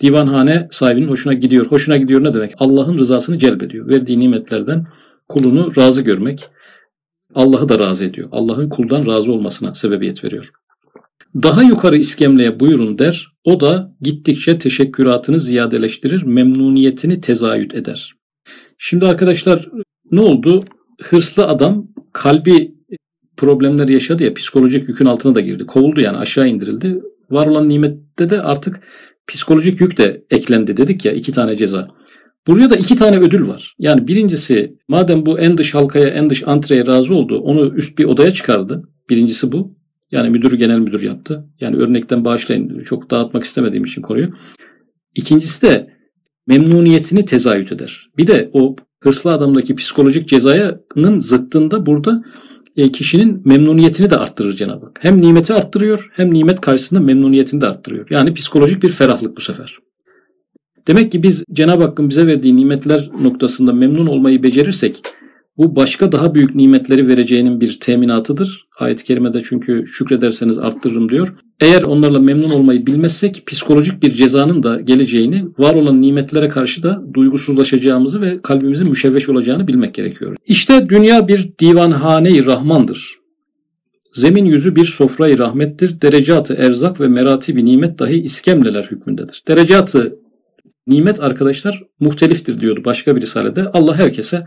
Divanhane 0.00 0.68
sahibinin 0.70 1.08
hoşuna 1.08 1.32
gidiyor. 1.32 1.66
Hoşuna 1.66 1.96
gidiyor 1.96 2.24
ne 2.24 2.34
demek? 2.34 2.54
Allah'ın 2.58 2.98
rızasını 2.98 3.38
celbediyor. 3.38 3.88
Verdiği 3.88 4.18
nimetlerden 4.18 4.86
kulunu 5.28 5.76
razı 5.76 6.02
görmek. 6.02 6.50
Allah'ı 7.34 7.68
da 7.68 7.78
razı 7.78 8.04
ediyor. 8.04 8.28
Allah'ın 8.32 8.68
kuldan 8.68 9.06
razı 9.06 9.32
olmasına 9.32 9.74
sebebiyet 9.74 10.24
veriyor. 10.24 10.52
Daha 11.42 11.62
yukarı 11.62 11.96
iskemleye 11.96 12.60
buyurun 12.60 12.98
der. 12.98 13.28
O 13.44 13.60
da 13.60 13.94
gittikçe 14.00 14.58
teşekküratını 14.58 15.40
ziyadeleştirir, 15.40 16.22
memnuniyetini 16.22 17.20
tezayüt 17.20 17.74
eder. 17.74 18.14
Şimdi 18.78 19.06
arkadaşlar 19.06 19.68
ne 20.10 20.20
oldu? 20.20 20.60
Hırslı 21.02 21.46
adam 21.46 21.88
kalbi 22.12 22.73
problemler 23.44 23.88
yaşadı 23.88 24.24
ya 24.24 24.34
psikolojik 24.34 24.88
yükün 24.88 25.06
altına 25.06 25.34
da 25.34 25.40
girdi. 25.40 25.66
Kovuldu 25.66 26.00
yani 26.00 26.16
aşağı 26.16 26.48
indirildi. 26.48 27.02
Var 27.30 27.46
olan 27.46 27.68
nimette 27.68 28.30
de 28.30 28.42
artık 28.42 28.80
psikolojik 29.26 29.80
yük 29.80 29.98
de 29.98 30.24
eklendi 30.30 30.76
dedik 30.76 31.04
ya 31.04 31.12
iki 31.12 31.32
tane 31.32 31.56
ceza. 31.56 31.88
Buraya 32.46 32.70
da 32.70 32.76
iki 32.76 32.96
tane 32.96 33.18
ödül 33.18 33.48
var. 33.48 33.74
Yani 33.78 34.08
birincisi 34.08 34.76
madem 34.88 35.26
bu 35.26 35.38
en 35.38 35.58
dış 35.58 35.74
halkaya 35.74 36.08
en 36.08 36.30
dış 36.30 36.42
antreye 36.46 36.86
razı 36.86 37.14
oldu 37.14 37.38
onu 37.38 37.74
üst 37.74 37.98
bir 37.98 38.04
odaya 38.04 38.30
çıkardı. 38.30 38.82
Birincisi 39.10 39.52
bu. 39.52 39.76
Yani 40.10 40.30
müdürü 40.30 40.56
genel 40.56 40.78
müdür 40.78 41.02
yaptı. 41.02 41.44
Yani 41.60 41.76
örnekten 41.76 42.24
bağışlayın 42.24 42.82
çok 42.84 43.10
dağıtmak 43.10 43.44
istemediğim 43.44 43.84
için 43.84 44.02
konuyu. 44.02 44.30
İkincisi 45.14 45.62
de 45.62 45.90
memnuniyetini 46.46 47.24
tezahüt 47.24 47.72
eder. 47.72 48.10
Bir 48.18 48.26
de 48.26 48.50
o 48.52 48.76
hırslı 49.00 49.32
adamdaki 49.32 49.74
psikolojik 49.74 50.28
cezayanın 50.28 51.20
zıttında 51.20 51.86
burada 51.86 52.22
kişinin 52.92 53.42
memnuniyetini 53.44 54.10
de 54.10 54.16
arttırır 54.16 54.56
Cenab-ı 54.56 54.86
Hak. 54.86 54.98
Hem 55.00 55.20
nimeti 55.20 55.54
arttırıyor 55.54 56.10
hem 56.16 56.34
nimet 56.34 56.60
karşısında 56.60 57.00
memnuniyetini 57.00 57.60
de 57.60 57.66
arttırıyor. 57.66 58.06
Yani 58.10 58.34
psikolojik 58.34 58.82
bir 58.82 58.88
ferahlık 58.88 59.36
bu 59.36 59.40
sefer. 59.40 59.78
Demek 60.86 61.12
ki 61.12 61.22
biz 61.22 61.44
Cenab-ı 61.52 61.82
Hakk'ın 61.82 62.10
bize 62.10 62.26
verdiği 62.26 62.56
nimetler 62.56 63.10
noktasında 63.22 63.72
memnun 63.72 64.06
olmayı 64.06 64.42
becerirsek 64.42 65.02
Bu 65.58 65.76
başka 65.76 66.12
daha 66.12 66.34
büyük 66.34 66.54
nimetleri 66.54 67.08
vereceğinin 67.08 67.60
bir 67.60 67.80
teminatıdır. 67.80 68.66
Ayet-i 68.78 69.04
kerimede 69.04 69.42
çünkü 69.44 69.86
şükrederseniz 69.86 70.58
arttırırım 70.58 71.08
diyor. 71.08 71.34
Eğer 71.60 71.82
onlarla 71.82 72.20
memnun 72.20 72.50
olmayı 72.50 72.86
bilmezsek 72.86 73.42
psikolojik 73.46 74.02
bir 74.02 74.14
cezanın 74.14 74.62
da 74.62 74.80
geleceğini, 74.80 75.44
var 75.58 75.74
olan 75.74 76.00
nimetlere 76.00 76.48
karşı 76.48 76.82
da 76.82 77.02
duygusuzlaşacağımızı 77.14 78.20
ve 78.20 78.42
kalbimizin 78.42 78.88
müşevveş 78.88 79.28
olacağını 79.28 79.68
bilmek 79.68 79.94
gerekiyor. 79.94 80.36
İşte 80.46 80.88
dünya 80.88 81.28
bir 81.28 81.52
divanhane-i 81.58 82.46
rahmandır. 82.46 83.18
Zemin 84.12 84.44
yüzü 84.44 84.76
bir 84.76 84.84
sofrayı 84.84 85.38
rahmettir. 85.38 86.00
Derecatı 86.00 86.54
erzak 86.54 87.00
ve 87.00 87.08
merati 87.08 87.56
bir 87.56 87.64
nimet 87.64 87.98
dahi 87.98 88.22
iskemleler 88.22 88.82
hükmündedir. 88.90 89.42
Derecatı 89.48 90.16
nimet 90.86 91.22
arkadaşlar 91.22 91.82
muhteliftir 92.00 92.60
diyordu 92.60 92.82
başka 92.84 93.16
bir 93.16 93.20
risalede. 93.20 93.70
Allah 93.72 93.96
herkese 93.96 94.44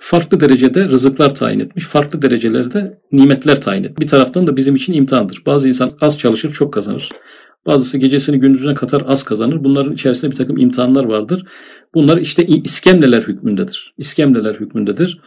farklı 0.00 0.40
derecede 0.40 0.88
rızıklar 0.88 1.34
tayin 1.34 1.60
etmiş. 1.60 1.84
Farklı 1.84 2.22
derecelerde 2.22 3.00
nimetler 3.12 3.60
tayin 3.60 3.84
etmiş. 3.84 4.00
Bir 4.00 4.08
taraftan 4.08 4.46
da 4.46 4.56
bizim 4.56 4.76
için 4.76 4.92
imtihandır. 4.92 5.42
Bazı 5.46 5.68
insan 5.68 5.90
az 6.00 6.18
çalışır 6.18 6.52
çok 6.52 6.72
kazanır. 6.72 7.08
Bazısı 7.66 7.98
gecesini 7.98 8.40
gündüzüne 8.40 8.74
katar 8.74 9.02
az 9.06 9.22
kazanır. 9.22 9.64
Bunların 9.64 9.92
içerisinde 9.92 10.30
bir 10.30 10.36
takım 10.36 10.56
imtihanlar 10.56 11.04
vardır. 11.04 11.46
Bunlar 11.94 12.18
işte 12.18 12.46
iskemleler 12.46 13.22
hükmündedir. 13.22 13.94
İskemleler 13.98 14.54
hükmündedir. 14.54 15.20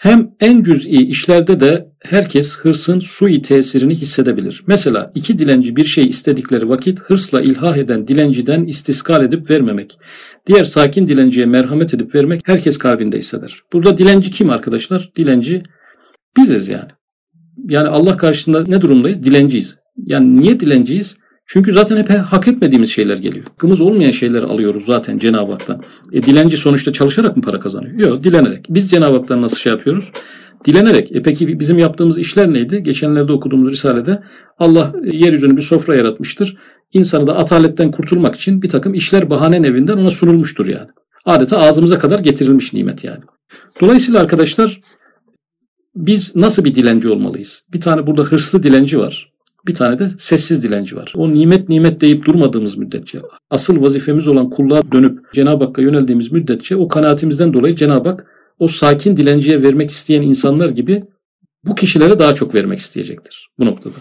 Hem 0.00 0.30
en 0.40 0.62
cüz'i 0.62 0.90
işlerde 0.90 1.60
de 1.60 1.88
herkes 2.04 2.56
hırsın 2.56 3.00
sui 3.00 3.42
tesirini 3.42 3.94
hissedebilir. 3.94 4.64
Mesela 4.66 5.12
iki 5.14 5.38
dilenci 5.38 5.76
bir 5.76 5.84
şey 5.84 6.08
istedikleri 6.08 6.68
vakit 6.68 7.00
hırsla 7.00 7.42
ilhah 7.42 7.76
eden 7.76 8.08
dilenciden 8.08 8.64
istiskal 8.64 9.24
edip 9.24 9.50
vermemek. 9.50 9.98
Diğer 10.46 10.64
sakin 10.64 11.06
dilenciye 11.06 11.46
merhamet 11.46 11.94
edip 11.94 12.14
vermek 12.14 12.40
herkes 12.44 12.78
kalbinde 12.78 13.18
hisseder. 13.18 13.62
Burada 13.72 13.98
dilenci 13.98 14.30
kim 14.30 14.50
arkadaşlar? 14.50 15.10
Dilenci 15.16 15.62
biziz 16.36 16.68
yani. 16.68 16.90
Yani 17.68 17.88
Allah 17.88 18.16
karşısında 18.16 18.64
ne 18.64 18.80
durumdayız? 18.80 19.22
Dilenciyiz. 19.22 19.78
Yani 19.96 20.36
niye 20.36 20.60
dilenciyiz? 20.60 21.16
Çünkü 21.52 21.72
zaten 21.72 21.96
hep 21.96 22.10
hak 22.10 22.48
etmediğimiz 22.48 22.90
şeyler 22.90 23.16
geliyor. 23.16 23.44
Hakkımız 23.44 23.80
olmayan 23.80 24.10
şeyler 24.10 24.42
alıyoruz 24.42 24.86
zaten 24.86 25.18
Cenab-ı 25.18 25.52
Hak'tan. 25.52 25.82
E, 26.12 26.22
dilenci 26.22 26.56
sonuçta 26.56 26.92
çalışarak 26.92 27.36
mı 27.36 27.42
para 27.42 27.60
kazanıyor? 27.60 27.98
Yok 27.98 28.24
dilenerek. 28.24 28.66
Biz 28.68 28.90
Cenab-ı 28.90 29.16
Hak'tan 29.16 29.42
nasıl 29.42 29.56
şey 29.56 29.72
yapıyoruz? 29.72 30.10
Dilenerek. 30.64 31.16
E 31.16 31.22
peki 31.22 31.60
bizim 31.60 31.78
yaptığımız 31.78 32.18
işler 32.18 32.52
neydi? 32.52 32.82
Geçenlerde 32.82 33.32
okuduğumuz 33.32 33.72
Risale'de 33.72 34.22
Allah 34.58 34.92
yeryüzünü 35.12 35.56
bir 35.56 35.62
sofra 35.62 35.96
yaratmıştır. 35.96 36.56
İnsanı 36.92 37.26
da 37.26 37.36
ataletten 37.36 37.90
kurtulmak 37.90 38.36
için 38.36 38.62
bir 38.62 38.68
takım 38.68 38.94
işler 38.94 39.30
bahane 39.30 39.56
evinden 39.56 39.96
ona 39.96 40.10
sunulmuştur 40.10 40.66
yani. 40.66 40.88
Adeta 41.24 41.58
ağzımıza 41.58 41.98
kadar 41.98 42.18
getirilmiş 42.18 42.72
nimet 42.72 43.04
yani. 43.04 43.20
Dolayısıyla 43.80 44.20
arkadaşlar 44.20 44.80
biz 45.96 46.36
nasıl 46.36 46.64
bir 46.64 46.74
dilenci 46.74 47.08
olmalıyız? 47.08 47.62
Bir 47.72 47.80
tane 47.80 48.06
burada 48.06 48.22
hırslı 48.22 48.62
dilenci 48.62 48.98
var. 48.98 49.29
Bir 49.66 49.74
tane 49.74 49.98
de 49.98 50.08
sessiz 50.18 50.62
dilenci 50.62 50.96
var. 50.96 51.12
O 51.16 51.34
nimet 51.34 51.68
nimet 51.68 52.00
deyip 52.00 52.24
durmadığımız 52.26 52.78
müddetçe, 52.78 53.18
asıl 53.50 53.82
vazifemiz 53.82 54.28
olan 54.28 54.50
kulluğa 54.50 54.92
dönüp 54.92 55.34
Cenab-ı 55.34 55.64
Hakk'a 55.64 55.82
yöneldiğimiz 55.82 56.32
müddetçe 56.32 56.76
o 56.76 56.88
kanaatimizden 56.88 57.52
dolayı 57.52 57.76
Cenab-ı 57.76 58.08
Hak 58.08 58.26
o 58.58 58.68
sakin 58.68 59.16
dilenciye 59.16 59.62
vermek 59.62 59.90
isteyen 59.90 60.22
insanlar 60.22 60.68
gibi 60.68 61.00
bu 61.64 61.74
kişilere 61.74 62.18
daha 62.18 62.34
çok 62.34 62.54
vermek 62.54 62.78
isteyecektir 62.78 63.48
bu 63.58 63.66
noktada. 63.66 63.94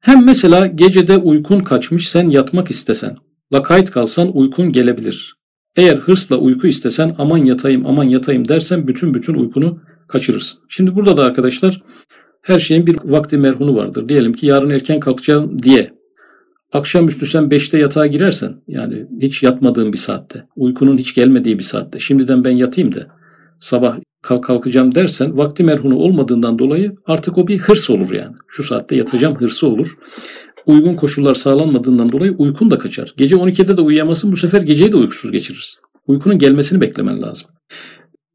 Hem 0.00 0.24
mesela 0.24 0.66
gecede 0.66 1.16
uykun 1.16 1.60
kaçmış 1.60 2.08
sen 2.08 2.28
yatmak 2.28 2.70
istesen, 2.70 3.16
lakayt 3.52 3.90
kalsan 3.90 4.36
uykun 4.36 4.72
gelebilir. 4.72 5.34
Eğer 5.76 5.96
hırsla 5.96 6.36
uyku 6.36 6.66
istesen 6.66 7.14
aman 7.18 7.38
yatayım 7.38 7.86
aman 7.86 8.04
yatayım 8.04 8.48
dersen 8.48 8.88
bütün 8.88 9.14
bütün 9.14 9.34
uykunu 9.34 9.80
kaçırırsın. 10.08 10.60
Şimdi 10.68 10.94
burada 10.94 11.16
da 11.16 11.24
arkadaşlar 11.24 11.82
her 12.48 12.58
şeyin 12.58 12.86
bir 12.86 12.96
vakti 13.04 13.38
merhunu 13.38 13.76
vardır. 13.76 14.08
Diyelim 14.08 14.32
ki 14.32 14.46
yarın 14.46 14.70
erken 14.70 15.00
kalkacağım 15.00 15.62
diye. 15.62 15.90
Akşamüstü 16.72 17.26
sen 17.26 17.44
5'te 17.44 17.78
yatağa 17.78 18.06
girersen 18.06 18.54
yani 18.68 19.06
hiç 19.20 19.42
yatmadığın 19.42 19.92
bir 19.92 19.98
saatte, 19.98 20.44
uykunun 20.56 20.98
hiç 20.98 21.14
gelmediği 21.14 21.58
bir 21.58 21.64
saatte 21.64 21.98
şimdiden 21.98 22.44
ben 22.44 22.50
yatayım 22.50 22.94
da 22.94 23.06
sabah 23.60 23.98
kalk 24.22 24.44
kalkacağım 24.44 24.94
dersen 24.94 25.36
vakti 25.36 25.64
merhunu 25.64 25.96
olmadığından 25.96 26.58
dolayı 26.58 26.94
artık 27.06 27.38
o 27.38 27.48
bir 27.48 27.58
hırs 27.58 27.90
olur 27.90 28.12
yani. 28.12 28.36
Şu 28.48 28.62
saatte 28.62 28.96
yatacağım 28.96 29.34
hırsı 29.34 29.66
olur. 29.66 29.98
Uygun 30.66 30.94
koşullar 30.94 31.34
sağlanmadığından 31.34 32.12
dolayı 32.12 32.32
uykun 32.38 32.70
da 32.70 32.78
kaçar. 32.78 33.14
Gece 33.16 33.36
12'de 33.36 33.76
de 33.76 33.80
uyuyamazsın 33.80 34.32
bu 34.32 34.36
sefer 34.36 34.60
geceyi 34.60 34.92
de 34.92 34.96
uykusuz 34.96 35.32
geçirirsin. 35.32 35.80
Uykunun 36.06 36.38
gelmesini 36.38 36.80
beklemen 36.80 37.22
lazım. 37.22 37.50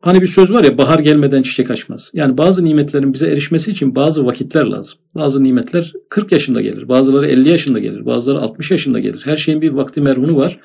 Hani 0.03 0.21
bir 0.21 0.27
söz 0.27 0.51
var 0.51 0.63
ya 0.63 0.77
bahar 0.77 0.99
gelmeden 0.99 1.41
çiçek 1.41 1.71
açmaz. 1.71 2.11
Yani 2.13 2.37
bazı 2.37 2.63
nimetlerin 2.63 3.13
bize 3.13 3.27
erişmesi 3.27 3.71
için 3.71 3.95
bazı 3.95 4.25
vakitler 4.25 4.65
lazım. 4.65 4.97
Bazı 5.15 5.43
nimetler 5.43 5.93
40 6.09 6.31
yaşında 6.31 6.61
gelir. 6.61 6.87
Bazıları 6.87 7.27
50 7.27 7.49
yaşında 7.49 7.79
gelir. 7.79 8.05
Bazıları 8.05 8.39
60 8.39 8.71
yaşında 8.71 8.99
gelir. 8.99 9.21
Her 9.25 9.37
şeyin 9.37 9.61
bir 9.61 9.69
vakti 9.69 10.01
merhunu 10.01 10.35
var. 10.35 10.59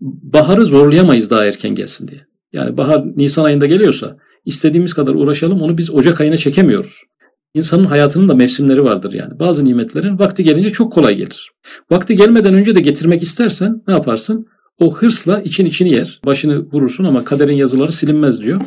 Baharı 0.00 0.64
zorlayamayız 0.64 1.30
daha 1.30 1.46
erken 1.46 1.74
gelsin 1.74 2.08
diye. 2.08 2.20
Yani 2.52 2.76
bahar 2.76 3.04
Nisan 3.16 3.44
ayında 3.44 3.66
geliyorsa 3.66 4.16
istediğimiz 4.44 4.94
kadar 4.94 5.14
uğraşalım 5.14 5.62
onu 5.62 5.78
biz 5.78 5.94
Ocak 5.94 6.20
ayına 6.20 6.36
çekemiyoruz. 6.36 7.02
İnsanın 7.54 7.84
hayatının 7.84 8.28
da 8.28 8.34
mevsimleri 8.34 8.84
vardır 8.84 9.12
yani. 9.12 9.38
Bazı 9.38 9.64
nimetlerin 9.64 10.18
vakti 10.18 10.44
gelince 10.44 10.70
çok 10.70 10.92
kolay 10.92 11.16
gelir. 11.16 11.50
Vakti 11.90 12.16
gelmeden 12.16 12.54
önce 12.54 12.74
de 12.74 12.80
getirmek 12.80 13.22
istersen 13.22 13.82
ne 13.88 13.94
yaparsın? 13.94 14.46
O 14.80 14.94
hırsla 14.94 15.40
için 15.40 15.66
içini 15.66 15.90
yer. 15.90 16.20
Başını 16.26 16.70
vurursun 16.72 17.04
ama 17.04 17.24
kaderin 17.24 17.54
yazıları 17.54 17.92
silinmez 17.92 18.40
diyor. 18.40 18.60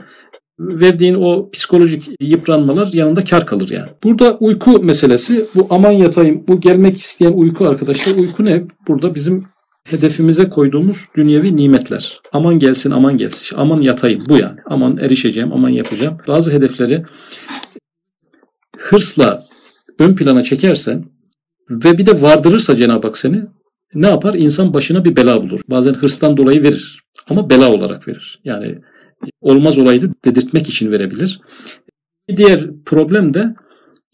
Verdiğin 0.59 1.15
o 1.15 1.51
psikolojik 1.51 2.09
yıpranmalar 2.21 2.93
yanında 2.93 3.23
kar 3.23 3.45
kalır 3.45 3.69
yani. 3.69 3.89
Burada 4.03 4.37
uyku 4.39 4.83
meselesi 4.83 5.45
bu 5.55 5.67
aman 5.69 5.91
yatayım 5.91 6.43
bu 6.47 6.61
gelmek 6.61 6.97
isteyen 6.97 7.33
uyku 7.33 7.65
arkadaşlar. 7.65 8.15
Uyku 8.15 8.45
ne? 8.45 8.63
Burada 8.87 9.15
bizim 9.15 9.45
hedefimize 9.83 10.49
koyduğumuz 10.49 11.05
dünyevi 11.15 11.55
nimetler. 11.55 12.21
Aman 12.33 12.59
gelsin 12.59 12.91
aman 12.91 13.17
gelsin. 13.17 13.55
Aman 13.57 13.81
yatayım 13.81 14.23
bu 14.29 14.37
yani. 14.37 14.59
Aman 14.65 14.97
erişeceğim 14.97 15.53
aman 15.53 15.69
yapacağım. 15.69 16.17
Bazı 16.27 16.51
hedefleri 16.51 17.03
hırsla 18.77 19.43
ön 19.99 20.15
plana 20.15 20.43
çekersen 20.43 21.05
ve 21.69 21.97
bir 21.97 22.05
de 22.05 22.21
vardırırsa 22.21 22.75
Cenab-ı 22.75 23.07
Hak 23.07 23.17
seni 23.17 23.41
ne 23.93 24.07
yapar? 24.07 24.33
İnsan 24.33 24.73
başına 24.73 25.05
bir 25.05 25.15
bela 25.15 25.41
bulur. 25.41 25.61
Bazen 25.67 25.93
hırstan 25.93 26.37
dolayı 26.37 26.63
verir 26.63 27.03
ama 27.29 27.49
bela 27.49 27.71
olarak 27.71 28.07
verir. 28.07 28.39
Yani 28.43 28.79
olmaz 29.41 29.77
olaydı 29.77 30.11
dedirtmek 30.25 30.69
için 30.69 30.91
verebilir. 30.91 31.41
Bir 32.29 32.37
diğer 32.37 32.67
problem 32.85 33.33
de 33.33 33.55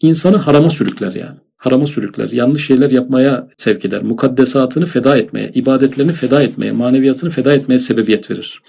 insanı 0.00 0.36
harama 0.36 0.70
sürükler 0.70 1.12
yani. 1.12 1.36
Harama 1.56 1.86
sürükler. 1.86 2.30
Yanlış 2.30 2.66
şeyler 2.66 2.90
yapmaya 2.90 3.48
sevk 3.56 3.84
eder. 3.84 4.02
Mukaddesatını 4.02 4.86
feda 4.86 5.16
etmeye, 5.16 5.50
ibadetlerini 5.54 6.12
feda 6.12 6.42
etmeye, 6.42 6.72
maneviyatını 6.72 7.30
feda 7.30 7.54
etmeye 7.54 7.78
sebebiyet 7.78 8.30
verir. 8.30 8.62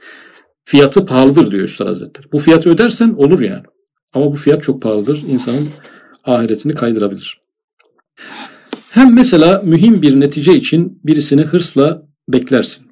Fiyatı 0.65 1.05
pahalıdır 1.05 1.51
diyor 1.51 1.63
Üstad 1.63 1.87
Hazretleri. 1.87 2.31
Bu 2.31 2.37
fiyatı 2.37 2.69
ödersen 2.69 3.09
olur 3.09 3.41
yani. 3.41 3.63
Ama 4.13 4.31
bu 4.31 4.35
fiyat 4.35 4.63
çok 4.63 4.81
pahalıdır. 4.81 5.23
İnsanın 5.27 5.69
ahiretini 6.23 6.73
kaydırabilir. 6.73 7.39
Hem 8.97 9.15
mesela 9.15 9.61
mühim 9.65 10.01
bir 10.01 10.19
netice 10.19 10.55
için 10.55 10.99
birisini 11.03 11.41
hırsla 11.41 12.03
beklersin. 12.29 12.87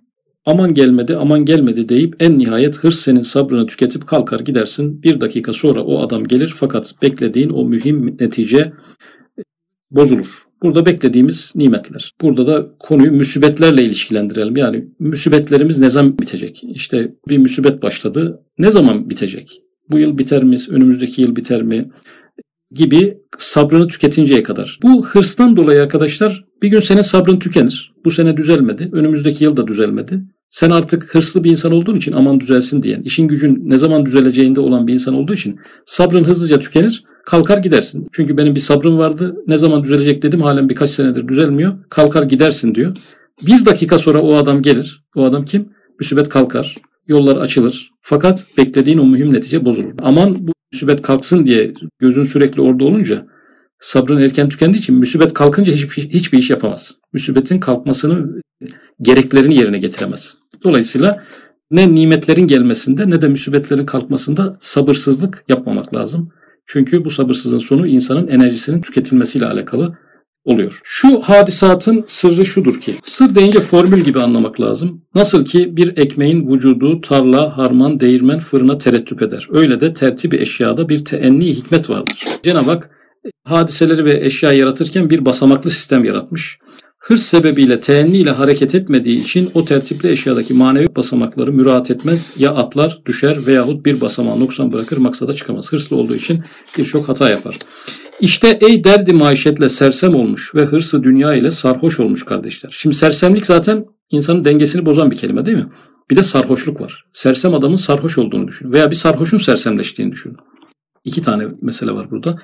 Aman 0.45 0.73
gelmedi, 0.73 1.15
aman 1.15 1.45
gelmedi 1.45 1.89
deyip 1.89 2.15
en 2.19 2.37
nihayet 2.39 2.77
hırs 2.77 2.99
senin 2.99 3.21
sabrını 3.21 3.67
tüketip 3.67 4.07
kalkar 4.07 4.39
gidersin. 4.39 5.03
Bir 5.03 5.21
dakika 5.21 5.53
sonra 5.53 5.83
o 5.83 5.99
adam 5.99 6.23
gelir 6.23 6.53
fakat 6.57 6.93
beklediğin 7.01 7.49
o 7.49 7.65
mühim 7.65 8.17
netice 8.19 8.73
bozulur. 9.91 10.43
Burada 10.63 10.85
beklediğimiz 10.85 11.51
nimetler. 11.55 12.13
Burada 12.21 12.47
da 12.47 12.67
konuyu 12.79 13.11
müsibetlerle 13.11 13.83
ilişkilendirelim. 13.83 14.57
Yani 14.57 14.87
müsibetlerimiz 14.99 15.79
ne 15.79 15.89
zaman 15.89 16.19
bitecek? 16.19 16.63
İşte 16.63 17.15
bir 17.27 17.37
müsibet 17.37 17.81
başladı. 17.81 18.41
Ne 18.57 18.71
zaman 18.71 19.09
bitecek? 19.09 19.61
Bu 19.91 19.99
yıl 19.99 20.17
biter 20.17 20.43
mi? 20.43 20.57
Önümüzdeki 20.69 21.21
yıl 21.21 21.35
biter 21.35 21.63
mi? 21.63 21.89
Gibi 22.75 23.17
sabrını 23.37 23.87
tüketinceye 23.87 24.43
kadar. 24.43 24.79
Bu 24.83 25.07
hırstan 25.07 25.57
dolayı 25.57 25.81
arkadaşlar 25.81 26.45
bir 26.61 26.69
gün 26.69 26.79
senin 26.79 27.01
sabrın 27.01 27.39
tükenir. 27.39 27.93
Bu 28.05 28.11
sene 28.11 28.37
düzelmedi. 28.37 28.89
Önümüzdeki 28.93 29.43
yıl 29.43 29.57
da 29.57 29.67
düzelmedi. 29.67 30.21
Sen 30.49 30.69
artık 30.69 31.15
hırslı 31.15 31.43
bir 31.43 31.51
insan 31.51 31.71
olduğun 31.71 31.95
için 31.95 32.13
aman 32.13 32.39
düzelsin 32.39 32.83
diyen, 32.83 33.01
işin 33.01 33.27
gücün 33.27 33.61
ne 33.65 33.77
zaman 33.77 34.05
düzeleceğinde 34.05 34.59
olan 34.59 34.87
bir 34.87 34.93
insan 34.93 35.13
olduğu 35.13 35.33
için 35.33 35.59
sabrın 35.85 36.23
hızlıca 36.23 36.59
tükenir, 36.59 37.03
kalkar 37.25 37.57
gidersin. 37.57 38.07
Çünkü 38.11 38.37
benim 38.37 38.55
bir 38.55 38.59
sabrım 38.59 38.97
vardı, 38.97 39.35
ne 39.47 39.57
zaman 39.57 39.83
düzelecek 39.83 40.23
dedim 40.23 40.41
halen 40.41 40.69
birkaç 40.69 40.89
senedir 40.89 41.27
düzelmiyor, 41.27 41.73
kalkar 41.89 42.23
gidersin 42.23 42.75
diyor. 42.75 42.97
Bir 43.45 43.65
dakika 43.65 43.99
sonra 43.99 44.21
o 44.21 44.35
adam 44.35 44.61
gelir. 44.61 45.03
O 45.15 45.23
adam 45.23 45.45
kim? 45.45 45.69
Müsibet 45.99 46.29
kalkar, 46.29 46.75
yollar 47.07 47.37
açılır. 47.37 47.91
Fakat 48.01 48.45
beklediğin 48.57 48.97
o 48.97 49.05
mühim 49.05 49.33
netice 49.33 49.65
bozulur. 49.65 49.93
Aman 50.01 50.35
bu 50.39 50.53
müsibet 50.71 51.01
kalksın 51.01 51.45
diye 51.45 51.73
gözün 51.99 52.23
sürekli 52.23 52.61
orada 52.61 52.83
olunca 52.83 53.25
sabrın 53.79 54.21
erken 54.21 54.49
tükendiği 54.49 54.81
için 54.81 54.95
müsibet 54.95 55.33
kalkınca 55.33 55.73
hiçbir, 55.73 56.09
hiçbir 56.09 56.37
iş 56.37 56.49
yapamaz. 56.49 56.97
Müsibetin 57.13 57.59
kalkmasının 57.59 58.41
gereklerini 59.01 59.55
yerine 59.55 59.77
getiremez. 59.77 60.37
Dolayısıyla 60.63 61.23
ne 61.71 61.95
nimetlerin 61.95 62.47
gelmesinde 62.47 63.09
ne 63.09 63.21
de 63.21 63.27
musibetlerin 63.27 63.85
kalkmasında 63.85 64.57
sabırsızlık 64.61 65.43
yapmamak 65.47 65.93
lazım. 65.93 66.31
Çünkü 66.65 67.05
bu 67.05 67.09
sabırsızlığın 67.09 67.59
sonu 67.59 67.87
insanın 67.87 68.27
enerjisinin 68.27 68.81
tüketilmesiyle 68.81 69.45
alakalı 69.45 69.97
oluyor. 70.45 70.81
Şu 70.83 71.21
hadisatın 71.21 72.05
sırrı 72.07 72.45
şudur 72.45 72.81
ki, 72.81 72.95
sır 73.03 73.35
deyince 73.35 73.59
formül 73.59 74.01
gibi 74.01 74.19
anlamak 74.21 74.61
lazım. 74.61 75.01
Nasıl 75.15 75.45
ki 75.45 75.77
bir 75.77 75.97
ekmeğin 75.97 76.51
vücudu 76.51 77.01
tarla, 77.01 77.57
harman, 77.57 77.99
değirmen, 77.99 78.39
fırına 78.39 78.77
terettüp 78.77 79.21
eder. 79.21 79.47
Öyle 79.51 79.81
de 79.81 79.93
tertibi 79.93 80.37
eşyada 80.37 80.89
bir 80.89 81.05
teenni 81.05 81.45
hikmet 81.45 81.89
vardır. 81.89 82.25
Cenab-ı 82.43 82.71
Hak 82.71 82.89
hadiseleri 83.43 84.05
ve 84.05 84.25
eşya 84.25 84.51
yaratırken 84.51 85.09
bir 85.09 85.25
basamaklı 85.25 85.69
sistem 85.69 86.03
yaratmış. 86.03 86.57
Hırs 86.99 87.21
sebebiyle 87.21 87.79
teenni 87.79 88.17
ile 88.17 88.31
hareket 88.31 88.75
etmediği 88.75 89.21
için 89.21 89.49
o 89.53 89.65
tertipli 89.65 90.11
eşyadaki 90.11 90.53
manevi 90.53 90.95
basamakları 90.95 91.53
müraat 91.53 91.91
etmez. 91.91 92.33
Ya 92.37 92.51
atlar, 92.51 93.01
düşer 93.05 93.47
veyahut 93.47 93.85
bir 93.85 94.01
basamağı 94.01 94.39
noksan 94.39 94.71
bırakır 94.71 94.97
maksada 94.97 95.33
çıkamaz. 95.33 95.71
Hırslı 95.71 95.95
olduğu 95.95 96.15
için 96.15 96.43
birçok 96.77 97.09
hata 97.09 97.29
yapar. 97.29 97.57
İşte 98.19 98.57
ey 98.61 98.83
derdi 98.83 99.13
maişetle 99.13 99.69
sersem 99.69 100.15
olmuş 100.15 100.55
ve 100.55 100.65
hırsı 100.65 101.03
dünya 101.03 101.33
ile 101.33 101.51
sarhoş 101.51 101.99
olmuş 101.99 102.25
kardeşler. 102.25 102.75
Şimdi 102.77 102.95
sersemlik 102.95 103.45
zaten 103.45 103.85
insanın 104.11 104.45
dengesini 104.45 104.85
bozan 104.85 105.11
bir 105.11 105.15
kelime 105.15 105.45
değil 105.45 105.57
mi? 105.57 105.67
Bir 106.09 106.15
de 106.15 106.23
sarhoşluk 106.23 106.81
var. 106.81 107.05
Sersem 107.13 107.53
adamın 107.53 107.75
sarhoş 107.75 108.17
olduğunu 108.17 108.47
düşün. 108.47 108.71
Veya 108.71 108.91
bir 108.91 108.95
sarhoşun 108.95 109.37
sersemleştiğini 109.37 110.11
düşün. 110.11 110.37
İki 111.03 111.21
tane 111.21 111.43
mesele 111.61 111.91
var 111.91 112.11
burada. 112.11 112.35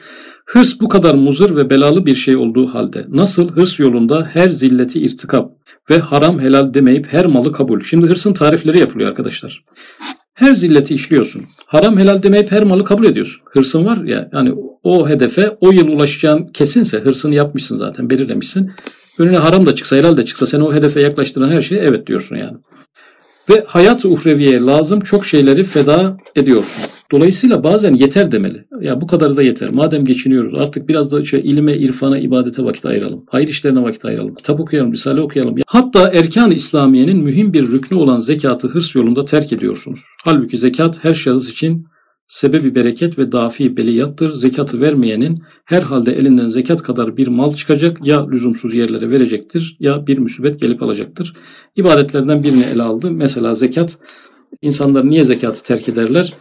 Hırs 0.46 0.80
bu 0.82 0.90
kadar 0.90 1.16
muzır 1.16 1.56
ve 1.56 1.70
belalı 1.70 2.06
bir 2.06 2.16
şey 2.16 2.36
olduğu 2.36 2.68
halde 2.68 3.06
nasıl 3.10 3.52
hırs 3.52 3.80
yolunda 3.80 4.30
her 4.34 4.50
zilleti 4.50 5.02
irtikap 5.02 5.52
ve 5.90 6.00
haram 6.00 6.40
helal 6.40 6.74
demeyip 6.74 7.08
her 7.14 7.26
malı 7.26 7.52
kabul. 7.52 7.82
Şimdi 7.82 8.08
hırsın 8.08 8.34
tarifleri 8.34 8.80
yapılıyor 8.80 9.10
arkadaşlar. 9.10 9.64
Her 10.34 10.56
zilleti 10.56 10.96
işliyorsun. 10.96 11.42
Haram 11.66 11.98
helal 11.98 12.24
demeyip 12.24 12.52
her 12.52 12.64
malı 12.64 12.84
kabul 12.84 13.06
ediyorsun. 13.06 13.42
Hırsın 13.46 13.86
var 13.86 14.04
ya 14.04 14.30
yani 14.34 14.54
o 14.84 15.10
hedefe 15.10 15.58
o 15.62 15.72
yıl 15.72 15.88
ulaşacağın 15.88 16.48
kesinse 16.48 17.00
hırsını 17.00 17.36
yapmışsın 17.36 17.78
zaten 17.78 18.10
belirlemişsin. 18.10 18.72
Önüne 19.20 19.38
haram 19.38 19.66
da 19.66 19.76
çıksa 19.76 19.96
helal 19.96 20.18
de 20.18 20.26
çıksa 20.26 20.46
seni 20.46 20.64
o 20.64 20.74
hedefe 20.74 21.02
yaklaştıran 21.02 21.52
her 21.52 21.62
şeye 21.62 21.82
evet 21.82 22.08
diyorsun 22.08 22.36
yani. 22.36 22.58
Ve 23.50 23.64
hayat-ı 23.68 24.10
uhreviye 24.10 24.60
lazım 24.60 25.00
çok 25.00 25.26
şeyleri 25.26 25.64
feda 25.64 26.18
ediyorsun. 26.36 26.84
Dolayısıyla 27.12 27.64
bazen 27.64 27.94
yeter 27.94 28.32
demeli. 28.32 28.66
Ya 28.82 29.02
bu 29.02 29.08
kadar 29.08 29.38
da 29.38 29.44
yeter. 29.44 29.70
Madem 29.70 30.06
geçiniyoruz 30.06 30.54
artık 30.54 30.90
biraz 30.90 31.12
da 31.12 31.26
şey 31.26 31.40
ilime, 31.40 31.78
irfana, 31.78 32.20
ibadete 32.20 32.64
vakit 32.64 32.86
ayıralım. 32.86 33.24
Hayır 33.30 33.48
işlerine 33.48 33.84
vakit 33.84 34.06
ayıralım. 34.06 34.36
Kitap 34.36 34.60
okuyalım, 34.60 34.94
risale 34.94 35.22
okuyalım. 35.22 35.56
Hatta 35.68 36.12
erkan-ı 36.14 36.54
İslamiye'nin 36.54 37.18
mühim 37.18 37.54
bir 37.54 37.72
rüknü 37.72 37.98
olan 37.98 38.20
zekatı 38.20 38.68
hırs 38.68 38.96
yolunda 38.96 39.26
terk 39.26 39.54
ediyorsunuz. 39.54 40.00
Halbuki 40.24 40.58
zekat 40.58 41.04
her 41.04 41.14
şahıs 41.14 41.50
için 41.50 41.88
sebebi 42.32 42.76
bereket 42.76 43.18
ve 43.20 43.32
dafi 43.32 43.78
beliyattır. 43.78 44.34
Zekatı 44.34 44.82
vermeyenin 44.82 45.44
herhalde 45.66 46.14
elinden 46.14 46.50
zekat 46.50 46.84
kadar 46.84 47.18
bir 47.18 47.28
mal 47.28 47.56
çıkacak 47.56 48.08
ya 48.08 48.30
lüzumsuz 48.30 48.76
yerlere 48.76 49.10
verecektir 49.10 49.78
ya 49.80 50.08
bir 50.08 50.18
musibet 50.18 50.62
gelip 50.62 50.84
alacaktır. 50.84 51.34
İbadetlerden 51.76 52.44
birini 52.44 52.64
ele 52.74 52.82
aldı. 52.82 53.12
Mesela 53.12 53.56
zekat 53.56 53.98
insanlar 54.62 55.10
niye 55.10 55.26
zekatı 55.26 55.64
terk 55.64 55.90
ederler? 55.90 56.34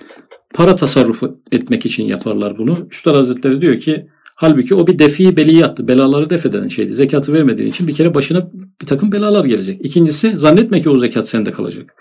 Para 0.55 0.77
tasarrufu 0.77 1.41
etmek 1.53 1.87
için 1.87 2.05
yaparlar 2.05 2.59
bunu. 2.59 2.87
Üstad 2.91 3.17
Hazretleri 3.17 3.61
diyor 3.61 3.79
ki 3.79 4.07
halbuki 4.41 4.75
o 4.75 4.87
bir 4.87 4.99
defi 4.99 5.37
beliyattı. 5.37 5.89
Belaları 5.89 6.31
def 6.31 6.47
eden 6.47 6.69
şeydi. 6.69 6.93
Zekatı 6.93 7.33
vermediğin 7.33 7.69
için 7.69 7.89
bir 7.89 7.95
kere 7.95 8.15
başına 8.15 8.51
bir 8.83 8.87
takım 8.87 9.13
belalar 9.13 9.45
gelecek. 9.45 9.81
İkincisi 9.85 10.31
zannetme 10.31 10.83
ki 10.83 10.91
o 10.91 10.99
zekat 10.99 11.29
sende 11.29 11.53
kalacak. 11.53 11.95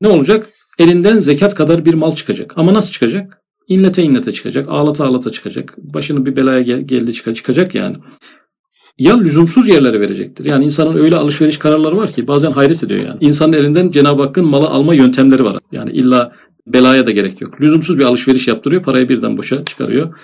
Ne 0.00 0.08
olacak? 0.08 0.46
Elinden 0.78 1.18
zekat 1.18 1.54
kadar 1.54 1.84
bir 1.84 1.94
mal 1.94 2.12
çıkacak. 2.12 2.52
Ama 2.56 2.74
nasıl 2.74 2.92
çıkacak? 2.92 3.38
İnlete 3.68 4.02
inlete 4.02 4.32
çıkacak. 4.32 4.66
Ağlata 4.68 5.04
ağlata 5.04 5.30
çıkacak. 5.30 5.74
Başını 5.78 6.26
bir 6.26 6.36
belaya 6.36 6.62
gel, 6.62 6.80
geldi 6.80 7.14
çıkacak, 7.14 7.36
çıkacak 7.36 7.74
yani. 7.74 7.96
Ya 8.98 9.18
lüzumsuz 9.18 9.68
yerlere 9.68 10.00
verecektir. 10.00 10.44
Yani 10.44 10.64
insanın 10.64 10.96
öyle 10.96 11.16
alışveriş 11.16 11.58
kararları 11.58 11.96
var 11.96 12.12
ki 12.12 12.28
bazen 12.28 12.50
hayret 12.50 12.84
ediyor 12.84 13.00
yani. 13.00 13.16
İnsanın 13.20 13.52
elinden 13.52 13.90
Cenab-ı 13.90 14.22
Hakk'ın 14.22 14.46
malı 14.46 14.68
alma 14.68 14.94
yöntemleri 14.94 15.44
var. 15.44 15.54
Yani 15.72 15.90
illa 15.90 16.32
belaya 16.66 17.06
da 17.06 17.10
gerek 17.10 17.40
yok. 17.40 17.60
Lüzumsuz 17.60 17.98
bir 17.98 18.04
alışveriş 18.04 18.48
yaptırıyor. 18.48 18.82
Parayı 18.82 19.08
birden 19.08 19.36
boşa 19.36 19.64
çıkarıyor. 19.64 20.14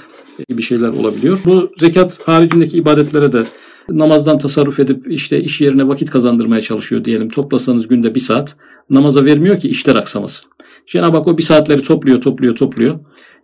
Bir 0.51 0.63
şeyler 0.63 0.89
olabiliyor. 0.89 1.39
Bu 1.45 1.71
zekat 1.77 2.29
haricindeki 2.29 2.77
ibadetlere 2.77 3.33
de 3.33 3.45
namazdan 3.91 4.39
tasarruf 4.39 4.81
edip 4.81 5.13
işte 5.13 5.41
iş 5.41 5.61
yerine 5.61 5.89
vakit 5.89 6.11
kazandırmaya 6.11 6.63
çalışıyor 6.63 7.05
diyelim. 7.05 7.29
Toplasanız 7.29 7.89
günde 7.89 8.15
bir 8.15 8.21
saat. 8.21 8.57
Namaza 8.91 9.25
vermiyor 9.25 9.59
ki 9.59 9.69
işler 9.69 9.95
aksamasın. 9.95 10.51
Cenab-ı 10.87 11.17
Hak 11.17 11.27
o 11.27 11.39
bir 11.39 11.43
saatleri 11.43 11.83
topluyor, 11.83 12.21
topluyor, 12.21 12.57
topluyor. 12.57 12.99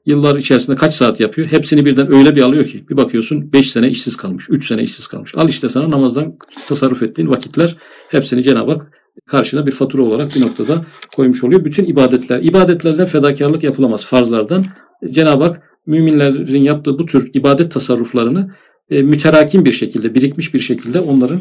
Yıllar 0.07 0.37
içerisinde 0.37 0.77
kaç 0.77 0.95
saat 0.95 1.21
yapıyor? 1.21 1.49
Hepsini 1.49 1.85
birden 1.85 2.13
öyle 2.13 2.37
bir 2.37 2.43
alıyor 2.43 2.67
ki. 2.67 2.85
Bir 2.91 2.97
bakıyorsun 2.97 3.53
5 3.53 3.73
sene 3.73 3.89
işsiz 3.89 4.17
kalmış, 4.17 4.47
3 4.51 4.67
sene 4.69 4.83
işsiz 4.83 5.07
kalmış. 5.07 5.35
Al 5.35 5.49
işte 5.49 5.69
sana 5.69 5.91
namazdan 5.91 6.37
tasarruf 6.69 7.03
ettiğin 7.03 7.29
vakitler 7.29 7.77
hepsini 8.09 8.43
Cenab-ı 8.43 8.73
Hak 8.73 8.91
karşına 9.27 9.67
bir 9.67 9.73
fatura 9.73 10.03
olarak 10.03 10.31
bir 10.37 10.43
noktada 10.43 10.87
koymuş 11.17 11.45
oluyor. 11.45 11.65
Bütün 11.65 11.85
ibadetler, 11.85 12.43
ibadetlerden 12.43 13.07
fedakarlık 13.07 13.63
yapılamaz 13.63 14.05
farzlardan. 14.05 14.65
Cenab-ı 15.11 15.45
Hak 15.45 15.63
müminlerin 15.87 16.63
yaptığı 16.63 16.99
bu 16.99 17.07
tür 17.07 17.31
ibadet 17.35 17.73
tasarruflarını 17.73 18.55
e, 18.91 19.03
müterakim 19.03 19.65
bir 19.65 19.73
şekilde, 19.73 20.15
birikmiş 20.15 20.55
bir 20.55 20.61
şekilde 20.61 21.01
onların 21.01 21.41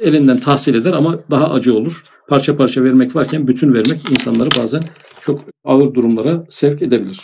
elinden 0.00 0.40
tahsil 0.40 0.74
eder 0.74 0.92
ama 0.92 1.18
daha 1.30 1.50
acı 1.50 1.74
olur. 1.74 2.04
Parça 2.28 2.56
parça 2.56 2.84
vermek 2.84 3.16
varken 3.16 3.46
bütün 3.46 3.74
vermek 3.74 4.10
insanları 4.10 4.48
bazen 4.58 4.84
çok 5.20 5.44
ağır 5.64 5.94
durumlara 5.94 6.44
sevk 6.48 6.82
edebilir. 6.82 7.20